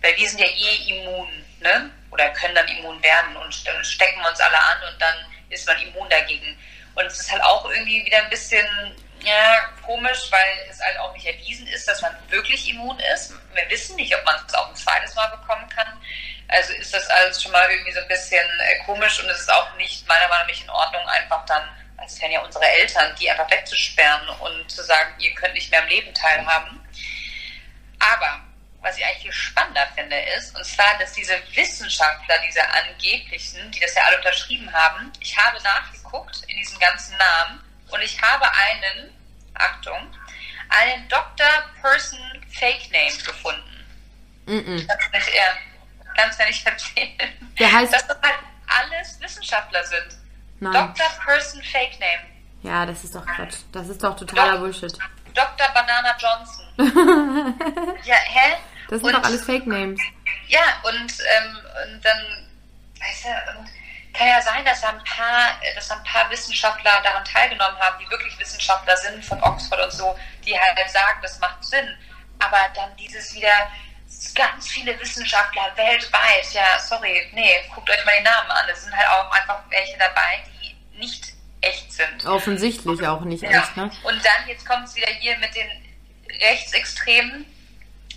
[0.00, 1.28] weil wir sind ja eh immun,
[1.60, 1.90] ne?
[2.10, 5.14] Oder können dann immun werden und dann stecken wir uns alle an und dann
[5.50, 6.56] ist man immun dagegen.
[6.94, 8.66] Und es ist halt auch irgendwie wieder ein bisschen
[9.22, 13.32] ja, komisch, weil es halt auch nicht erwiesen ist, dass man wirklich immun ist.
[13.54, 16.00] Wir wissen nicht, ob man es auch ein zweites Mal bekommen kann.
[16.48, 19.52] Also ist das alles schon mal irgendwie so ein bisschen äh, komisch und es ist
[19.52, 21.62] auch nicht meiner Meinung nach in Ordnung, einfach dann,
[21.96, 25.82] als wären ja unsere Eltern, die einfach wegzusperren und zu sagen, ihr könnt nicht mehr
[25.82, 26.80] am Leben teilhaben.
[28.00, 28.40] Aber
[28.80, 33.80] was ich eigentlich viel spannender finde, ist, und zwar, dass diese Wissenschaftler, diese angeblichen, die
[33.80, 37.62] das ja alle unterschrieben haben, ich habe nachgeguckt in diesen ganzen Namen
[37.92, 39.10] und ich habe einen,
[39.54, 40.14] Achtung,
[40.68, 41.46] einen Dr.
[41.80, 42.18] Person
[42.52, 43.86] Fake Name gefunden.
[44.46, 45.56] mm Kannst du nicht, eher,
[46.16, 47.52] kannst du nicht erzählen.
[47.58, 50.16] Der heißt- Dass das halt alles Wissenschaftler sind.
[50.60, 50.72] Nein.
[50.72, 51.06] Dr.
[51.24, 52.22] Person Fake Name.
[52.62, 53.56] Ja, das ist doch Quatsch.
[53.72, 54.92] Das ist doch totaler Bullshit.
[55.34, 55.68] Dr.
[55.72, 56.66] Banana Johnson.
[58.04, 58.56] ja, hä?
[58.88, 60.00] Das sind Und- doch alles Fake Names.
[60.48, 60.94] Ja, und,
[61.36, 62.48] ähm, und dann,
[62.98, 63.28] weißt du,
[64.20, 67.96] kann ja sein, dass da ein paar, dass da ein paar Wissenschaftler daran teilgenommen haben,
[68.04, 70.14] die wirklich Wissenschaftler sind von Oxford und so,
[70.44, 71.88] die halt sagen, das macht Sinn.
[72.38, 73.70] Aber dann dieses wieder
[74.34, 78.68] ganz viele Wissenschaftler weltweit, ja, sorry, nee, guckt euch mal die Namen an.
[78.70, 82.26] Es sind halt auch einfach welche dabei, die nicht echt sind.
[82.26, 83.62] Offensichtlich auch nicht Ja.
[83.62, 83.90] echt, ne?
[84.02, 85.70] Und dann, jetzt kommt es wieder hier mit den
[86.42, 87.46] Rechtsextremen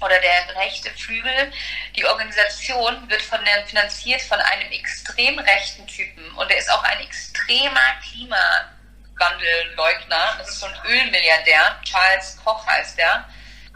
[0.03, 1.51] oder der rechte Flügel.
[1.95, 6.83] Die Organisation wird von der, finanziert von einem extrem rechten Typen und er ist auch
[6.83, 10.35] ein extremer Klimawandelleugner.
[10.37, 13.25] Das ist so ein Ölmilliardär, Charles Koch heißt der.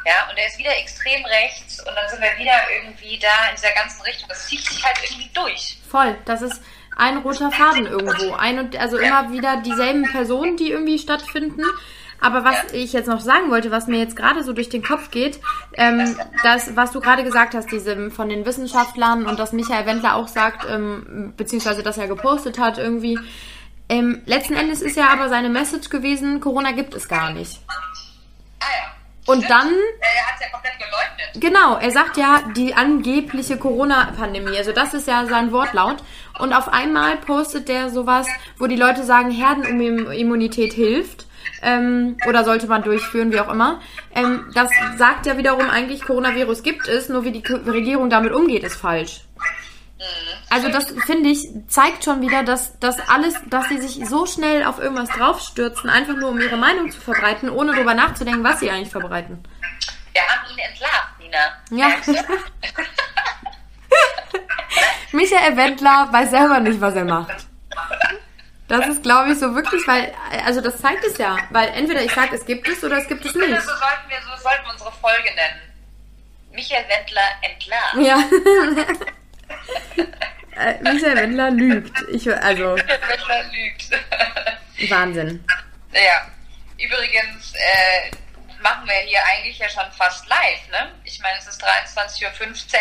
[0.05, 3.55] Ja, und er ist wieder extrem rechts und dann sind wir wieder irgendwie da in
[3.55, 4.29] dieser ganzen Richtung.
[4.29, 5.77] Das zieht sich halt irgendwie durch.
[5.89, 6.17] Voll.
[6.25, 6.61] Das ist
[6.95, 8.33] ein roter Faden irgendwo.
[8.33, 11.63] Ein und also immer wieder dieselben Personen, die irgendwie stattfinden.
[12.19, 15.11] Aber was ich jetzt noch sagen wollte, was mir jetzt gerade so durch den Kopf
[15.11, 15.39] geht,
[15.73, 20.15] ähm, das, was du gerade gesagt hast, diese von den Wissenschaftlern und dass Michael Wendler
[20.15, 23.19] auch sagt, ähm, beziehungsweise dass er gepostet hat irgendwie.
[23.89, 27.61] Ähm, letzten Endes ist ja aber seine Message gewesen, Corona gibt es gar nicht.
[28.59, 28.97] Ah ja.
[29.27, 29.51] Und Stimmt.
[29.51, 31.41] dann Er hat es ja komplett geleugnet.
[31.41, 34.57] Genau, er sagt ja die angebliche Corona-Pandemie.
[34.57, 35.97] Also das ist ja sein Wortlaut.
[36.39, 41.26] Und auf einmal postet der sowas, wo die Leute sagen, Herdenimmunität hilft.
[41.61, 43.81] Ähm, oder sollte man durchführen, wie auch immer.
[44.13, 48.63] Ähm, das sagt ja wiederum eigentlich, Coronavirus gibt es, nur wie die Regierung damit umgeht,
[48.63, 49.21] ist falsch.
[50.49, 54.63] Also das finde ich zeigt schon wieder, dass das alles, dass sie sich so schnell
[54.63, 58.69] auf irgendwas draufstürzen, einfach nur um ihre Meinung zu verbreiten, ohne darüber nachzudenken, was sie
[58.69, 59.43] eigentlich verbreiten.
[60.13, 61.37] Wir haben ihn entlarvt, Nina.
[61.71, 61.95] Ja.
[65.11, 67.47] Michael Wendler weiß selber nicht, was er macht.
[68.67, 70.13] Das ist, glaube ich, so wirklich, weil,
[70.45, 71.37] also das zeigt es ja.
[71.51, 73.61] Weil entweder ich sage, es gibt es oder es gibt es finde, nicht.
[73.61, 75.61] so sollten wir, so sollten wir unsere Folge nennen.
[76.51, 77.95] Michael Wendler entlarvt.
[77.97, 78.23] Ja.
[80.59, 81.95] Äh, Michael Wendler lügt.
[82.09, 83.91] Ich, also, Michael Wendler lügt.
[84.89, 85.45] Wahnsinn.
[85.93, 86.25] ja.
[86.79, 88.09] Übrigens äh,
[88.61, 90.91] machen wir hier eigentlich ja schon fast live, ne?
[91.03, 92.75] Ich meine, es ist 23.15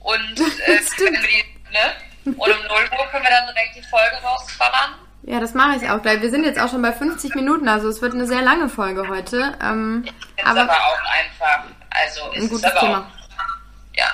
[0.00, 1.94] Uhr und äh, die, ne?
[2.24, 4.94] Und um 0 Uhr können wir dann direkt die Folge rausballern.
[5.22, 6.20] Ja, das mache ich auch gleich.
[6.20, 9.08] Wir sind jetzt auch schon bei 50 Minuten, also es wird eine sehr lange Folge
[9.08, 9.58] heute.
[9.60, 10.04] Ähm,
[10.36, 11.64] Ist aber, aber auch einfach.
[11.90, 12.98] Also es ein gutes ist aber Thema.
[13.00, 14.06] auch, ja,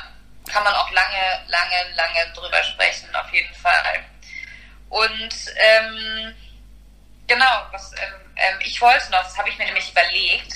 [0.51, 4.05] kann man auch lange, lange, lange drüber sprechen, auf jeden Fall.
[4.89, 6.35] Und ähm,
[7.27, 10.55] genau, was ähm, ähm, ich wollte noch, das habe ich mir nämlich überlegt,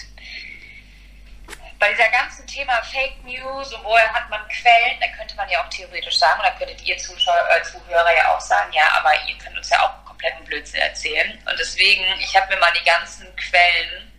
[1.78, 5.62] bei dieser ganzen Thema Fake News und woher hat man Quellen, da könnte man ja
[5.62, 9.36] auch theoretisch sagen, oder könntet ihr Zuschauer, äh, Zuhörer ja auch sagen, ja, aber ihr
[9.36, 11.38] könnt uns ja auch kompletten Blödsinn erzählen.
[11.48, 14.12] Und deswegen, ich habe mir mal die ganzen Quellen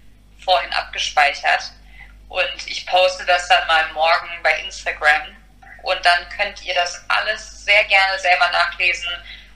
[0.44, 1.72] vorhin abgespeichert
[2.30, 5.36] und ich poste das dann mal morgen bei Instagram
[5.84, 9.10] und dann könnt ihr das alles sehr gerne selber nachlesen,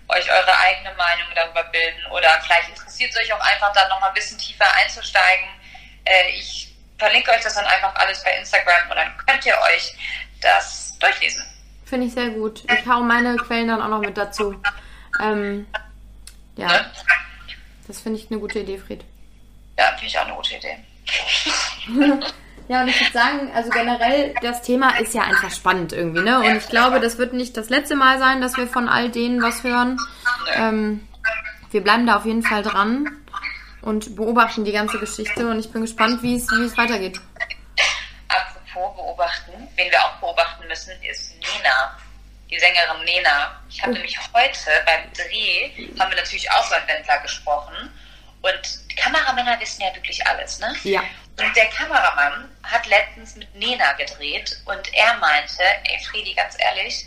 [0.07, 4.09] euch eure eigene Meinung darüber bilden oder vielleicht interessiert es euch auch einfach dann nochmal
[4.09, 5.47] ein bisschen tiefer einzusteigen.
[6.03, 9.95] Äh, ich verlinke euch das dann einfach alles bei Instagram und dann könnt ihr euch
[10.41, 11.45] das durchlesen.
[11.85, 12.63] Finde ich sehr gut.
[12.71, 14.61] Ich hau meine Quellen dann auch noch mit dazu.
[15.21, 15.67] Ähm,
[16.61, 16.91] ja, Ne?
[17.87, 19.03] das finde ich eine gute Idee, Fried.
[19.77, 20.77] Ja, finde ich auch eine gute Idee.
[22.67, 26.39] Ja, und ich würde sagen, also generell, das Thema ist ja einfach spannend irgendwie, ne?
[26.39, 29.41] Und ich glaube, das wird nicht das letzte Mal sein, dass wir von all denen
[29.41, 29.97] was hören.
[30.53, 31.05] Ähm,
[31.71, 33.09] wir bleiben da auf jeden Fall dran
[33.81, 36.47] und beobachten die ganze Geschichte und ich bin gespannt, wie es,
[36.77, 37.19] weitergeht.
[38.29, 41.97] Apropos beobachten, wen wir auch beobachten müssen, ist Nena,
[42.51, 43.61] die Sängerin Nena.
[43.69, 47.75] Ich habe nämlich heute beim Dreh, haben wir natürlich auch über Wendler gesprochen.
[48.41, 50.75] Und die Kameramänner wissen ja wirklich alles, ne?
[50.83, 51.03] Ja.
[51.39, 57.05] Und der Kameramann hat letztens mit Nena gedreht und er meinte, ey Friedi, ganz ehrlich,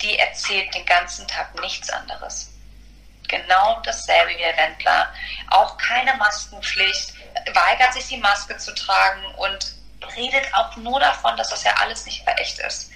[0.00, 2.50] die erzählt den ganzen Tag nichts anderes.
[3.28, 5.12] Genau dasselbe wie der Wendler.
[5.50, 7.14] Auch keine Maskenpflicht,
[7.52, 9.74] weigert sich die Maske zu tragen und
[10.16, 12.90] redet auch nur davon, dass das ja alles nicht mehr echt ist.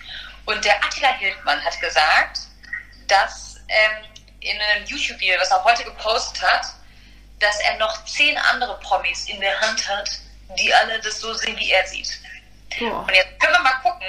[0.49, 2.41] Und der Attila Hildmann hat gesagt,
[3.07, 4.05] dass ähm,
[4.41, 6.65] in einem YouTube-Video, das er heute gepostet hat,
[7.39, 10.11] dass er noch zehn andere Promis in der Hand hat,
[10.59, 12.19] die alle das so sehen, wie er sieht.
[12.79, 13.01] Boah.
[13.01, 14.09] Und jetzt können wir mal gucken,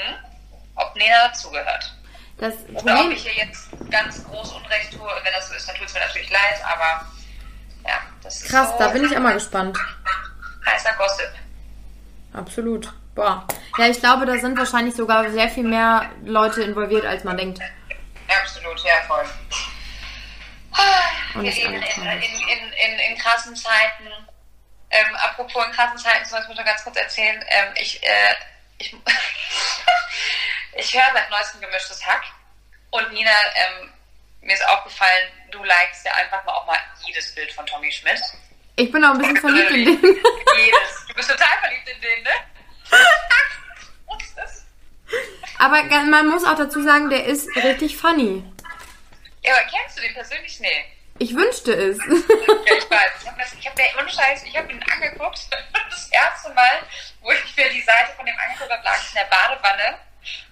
[0.76, 1.94] ob Nena dazugehört.
[2.38, 5.12] Das Oder ob Problem, ich hier jetzt ganz groß Unrecht tue.
[5.22, 7.06] Wenn das so ist, dann tut es mir natürlich leid, aber
[7.86, 9.78] ja, das ist krass, so da bin ich auch mal gespannt.
[10.66, 11.34] heißer Gossip.
[12.32, 12.94] Absolut.
[13.20, 13.46] Boah.
[13.78, 17.60] Ja, ich glaube, da sind wahrscheinlich sogar sehr viel mehr Leute involviert, als man denkt.
[18.30, 19.26] Absolut, ja, voll.
[21.36, 24.08] Und Wir leben in, in, in, in krassen Zeiten.
[24.90, 27.44] Ähm, apropos in krassen Zeiten, das muss ich noch ganz kurz erzählen.
[27.50, 28.36] Ähm, ich äh,
[28.78, 28.96] ich,
[30.78, 32.24] ich höre seit neuestem gemischtes Hack.
[32.92, 33.92] Und Nina, ähm,
[34.40, 38.22] mir ist aufgefallen, du likest ja einfach mal auch mal jedes Bild von Tommy Schmidt.
[38.78, 40.02] Ich bin auch ein bisschen verliebt in den.
[40.58, 41.06] Jedes.
[41.10, 42.32] Du bist total verliebt in den, ne?
[45.60, 48.44] Aber man muss auch dazu sagen, der ist richtig funny.
[49.44, 50.60] Ja, aber kennst du den persönlich?
[50.60, 50.86] Nee.
[51.20, 51.98] Ich wünschte es.
[51.98, 53.54] Ja, ich weiß.
[53.60, 55.40] Ich habe hab ohne Scheiß, ich habe ihn angeguckt.
[55.90, 56.84] Das erste Mal,
[57.22, 59.98] wo ich mir die Seite von dem angeguckt habe, lag ich in der Badewanne.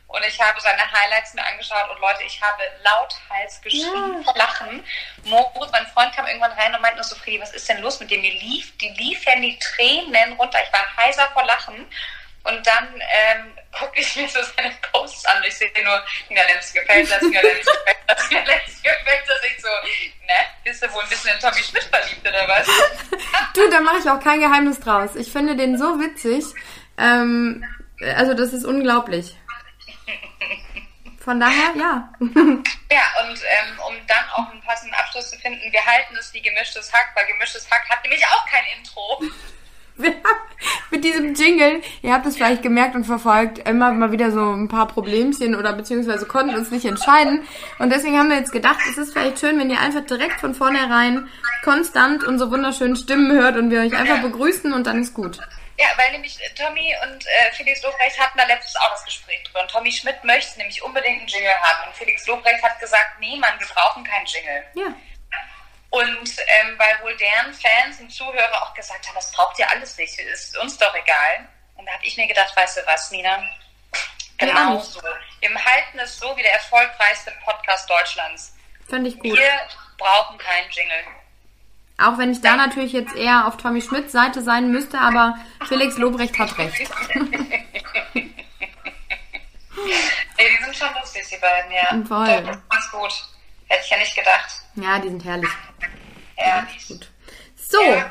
[0.08, 1.90] Und ich habe seine Highlights mir angeschaut.
[1.92, 4.84] Und Leute, ich habe lauthals geschrien vor Lachen.
[5.24, 8.00] Moritz, mein Freund, kam irgendwann rein und meinte nur so, Friedi, was ist denn los
[8.00, 8.20] mit dir?
[8.20, 10.60] Mir lief, die liefen die Tränen runter.
[10.66, 11.88] Ich war heiser vor Lachen.
[12.48, 15.44] Und dann ähm, gucke ich mir so seine Posts an.
[15.46, 19.52] Ich sehe nur, Nina Lenz gefällt das, Nina Lenz gefällt das, Nina Lenz gefällt das.
[19.52, 20.34] Ich so, ne?
[20.64, 22.68] Bist du wohl ein bisschen in Tommy Schmidt verliebt oder was?
[23.54, 25.16] Du, da mache ich auch kein Geheimnis draus.
[25.16, 26.46] Ich finde den so witzig.
[26.98, 27.66] Ähm,
[28.16, 29.36] also das ist unglaublich.
[31.20, 32.10] Von daher, ja.
[32.90, 36.42] Ja, und ähm, um dann auch einen passenden Abschluss zu finden, wir halten es wie
[36.42, 39.22] gemischtes Hack, weil gemischtes Hack hat nämlich auch kein Intro.
[40.04, 40.48] Wir haben
[40.92, 44.68] mit diesem Jingle, ihr habt es vielleicht gemerkt und verfolgt, immer mal wieder so ein
[44.68, 47.48] paar Problemchen oder beziehungsweise konnten uns nicht entscheiden.
[47.80, 50.54] Und deswegen haben wir jetzt gedacht, es ist vielleicht schön, wenn ihr einfach direkt von
[50.54, 51.28] vornherein
[51.64, 55.40] konstant unsere wunderschönen Stimmen hört und wir euch einfach begrüßen und dann ist gut.
[55.80, 59.62] Ja, weil nämlich Tommy und äh, Felix Lobrecht hatten da letztes auch das Gespräch drüber.
[59.62, 61.88] Und Tommy Schmidt möchte nämlich unbedingt einen Jingle haben.
[61.88, 64.64] Und Felix Lobrecht hat gesagt, nee, Mann, wir brauchen keinen Jingle.
[64.74, 64.96] Ja.
[65.90, 69.98] Und ähm, weil wohl deren Fans und Zuhörer auch gesagt haben, das braucht ihr alles
[69.98, 71.48] nicht, ist uns doch egal.
[71.76, 73.42] Und da habe ich mir gedacht, weißt du was, Nina?
[74.38, 75.02] Genau so.
[75.40, 78.56] Wir halten es so wie der erfolgreichste Podcast Deutschlands.
[78.90, 79.38] Fand ich gut.
[79.38, 79.60] Wir
[79.98, 81.04] brauchen keinen Jingle.
[82.00, 85.36] Auch wenn ich da natürlich jetzt eher auf Tommy Schmidts Seite sein müsste, aber
[85.68, 86.92] Felix Lobrecht hat recht.
[90.38, 92.06] Nee, die sind schon lustig, die beiden, ja.
[92.08, 92.44] Voll.
[92.70, 93.26] Ganz gut.
[93.68, 94.50] Hätte ich ja nicht gedacht.
[94.76, 95.50] Ja, die sind herrlich.
[96.38, 96.68] Ja.
[96.88, 97.10] Gut.
[97.56, 98.08] So, Herrlich.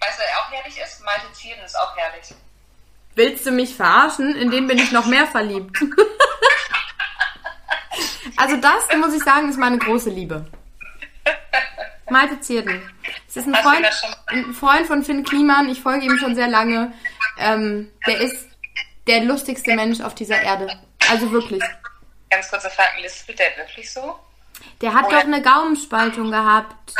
[0.00, 1.04] Weißt du, auch herrlich ist?
[1.04, 2.34] Malte Zieren ist auch herrlich.
[3.14, 4.34] willst du mich verarschen?
[4.36, 5.76] In den bin ich noch mehr verliebt.
[8.36, 10.46] Also das, muss ich sagen, ist meine große Liebe.
[12.08, 12.90] Malte Zierden.
[13.28, 13.86] Es ist ein Freund,
[14.28, 15.68] ein Freund von Finn Kliman.
[15.68, 16.92] Ich folge ihm schon sehr lange.
[17.38, 18.48] Ähm, der ist
[19.06, 20.68] der lustigste Mensch auf dieser Erde.
[21.10, 21.62] Also wirklich.
[22.30, 24.18] Ganz kurze Frage, lispelt der wirklich so?
[24.80, 26.94] Der hat Oder- doch eine Gaumenspaltung gehabt.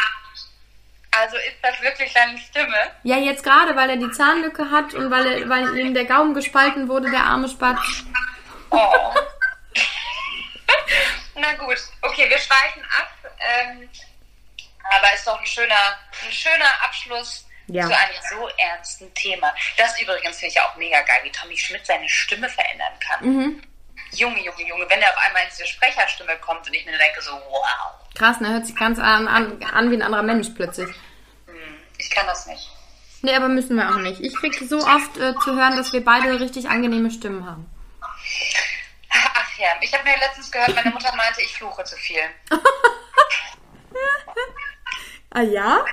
[1.12, 2.76] Also ist das wirklich deine Stimme?
[3.02, 6.34] Ja, jetzt gerade, weil er die Zahnlücke hat und weil, er, weil ihm der Gaumen
[6.34, 7.80] gespalten wurde, der arme Spatz.
[8.70, 9.12] Oh.
[11.34, 13.10] Na gut, okay, wir schweifen ab.
[13.40, 13.88] Ähm,
[14.96, 17.86] aber ist doch ein schöner, ein schöner Abschluss Ja.
[17.86, 19.52] zu einem so ernsten Thema.
[19.76, 23.24] Das übrigens finde ich ja auch mega geil, wie Tommy Schmidt seine Stimme verändern kann.
[23.26, 23.62] Mhm.
[24.12, 27.22] Junge, Junge, Junge, wenn er auf einmal in diese Sprecherstimme kommt und ich mir denke
[27.22, 28.52] so, wow, Krass, ne?
[28.52, 30.88] Hört sich ganz an, an, an wie ein anderer Mensch plötzlich.
[31.98, 32.70] ich kann das nicht.
[33.22, 34.20] Nee, aber müssen wir auch nicht.
[34.20, 37.70] Ich krieg so oft äh, zu hören, dass wir beide richtig angenehme Stimmen haben.
[39.10, 42.22] Ach ja, ich habe mir letztens gehört, meine Mutter meinte, ich fluche zu viel.
[45.32, 45.84] Ah ja?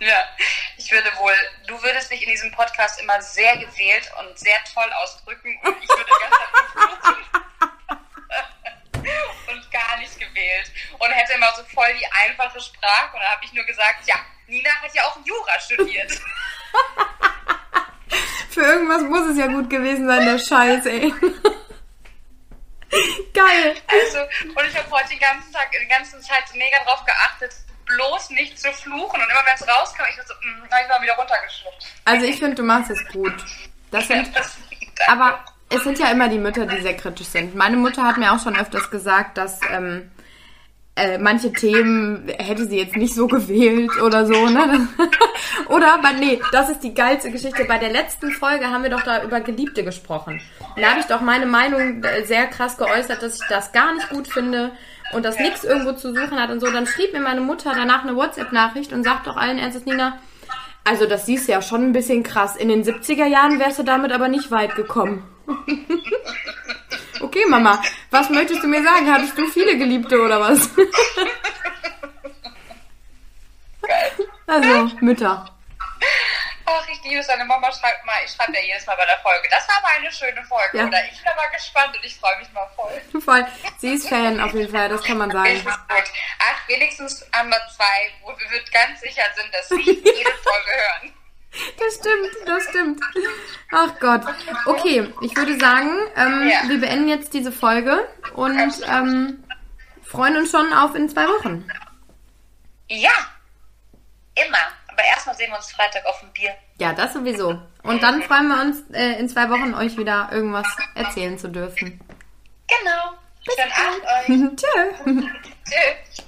[0.00, 0.28] Ja,
[0.76, 1.34] ich würde wohl,
[1.66, 5.88] du würdest dich in diesem Podcast immer sehr gewählt und sehr toll ausdrücken und ich
[5.88, 6.36] würde ganz
[9.48, 13.44] und gar nicht gewählt und hätte immer so voll die einfache Sprache und dann habe
[13.44, 14.14] ich nur gesagt, ja,
[14.46, 16.12] Nina hat ja auch Jura studiert.
[18.50, 21.12] Für irgendwas muss es ja gut gewesen sein, der Scheiß, ey.
[23.34, 23.76] Geil.
[23.86, 27.54] Also, und ich habe heute den ganzen Tag, die ganze Zeit mega drauf geachtet,
[27.88, 30.88] bloß nicht zu fluchen und immer wenn es rauskam, ich war so, mm, hab ich
[30.88, 31.86] mal wieder runtergeschluckt.
[32.04, 33.34] Also ich finde, du machst es gut.
[33.90, 34.30] Das sind,
[35.06, 37.54] aber es sind ja immer die Mütter, die sehr kritisch sind.
[37.54, 40.10] Meine Mutter hat mir auch schon öfters gesagt, dass ähm,
[40.98, 44.88] äh, manche Themen hätte sie jetzt nicht so gewählt oder so, ne?
[45.68, 47.64] oder, aber nee, das ist die geilste Geschichte.
[47.66, 50.40] Bei der letzten Folge haben wir doch da über Geliebte gesprochen.
[50.76, 54.10] Da habe ich doch meine Meinung äh, sehr krass geäußert, dass ich das gar nicht
[54.10, 54.72] gut finde
[55.12, 56.70] und dass nichts irgendwo zu suchen hat und so.
[56.70, 60.18] Dann schrieb mir meine Mutter danach eine WhatsApp-Nachricht und sagt doch allen Ernstes, Nina,
[60.84, 62.56] also das siehst ja schon ein bisschen krass.
[62.56, 65.22] In den 70er Jahren wärst du damit aber nicht weit gekommen.
[67.20, 69.12] okay, Mama, was möchtest du mir sagen?
[69.12, 70.70] Hattest du viele Geliebte oder was?
[74.46, 75.50] also, Mütter.
[76.70, 79.18] Ach, ich liebe es, deine Mama schreibt mal, ich schreibe ja jedes Mal bei der
[79.20, 79.48] Folge.
[79.50, 80.86] Das war aber eine schöne Folge, Ja.
[80.86, 81.02] oder?
[81.10, 83.00] Ich bin aber gespannt und ich freue mich mal voll.
[83.22, 83.46] Voll.
[83.78, 85.64] Sie ist Fan auf jeden Fall, das kann man sagen.
[85.66, 90.70] Ach, wenigstens haben wir zwei, wo wir wir ganz sicher sind, dass sie jede Folge
[90.72, 91.14] hören.
[91.78, 93.00] Das stimmt, das stimmt.
[93.72, 94.20] Ach Gott.
[94.66, 96.68] Okay, ich würde sagen, ähm, Ja.
[96.68, 99.42] wir beenden jetzt diese Folge und ähm,
[100.04, 101.66] freuen uns schon auf in zwei Wochen.
[102.88, 103.10] Ja,
[104.34, 104.58] immer.
[104.98, 106.50] Aber erstmal sehen wir uns Freitag auf dem Bier.
[106.78, 107.56] Ja, das sowieso.
[107.84, 112.00] Und dann freuen wir uns, äh, in zwei Wochen euch wieder irgendwas erzählen zu dürfen.
[112.66, 113.14] Genau.
[113.46, 114.56] Schönen Abend euch.
[115.14, 115.22] Tschö.
[115.64, 116.27] Tschüss.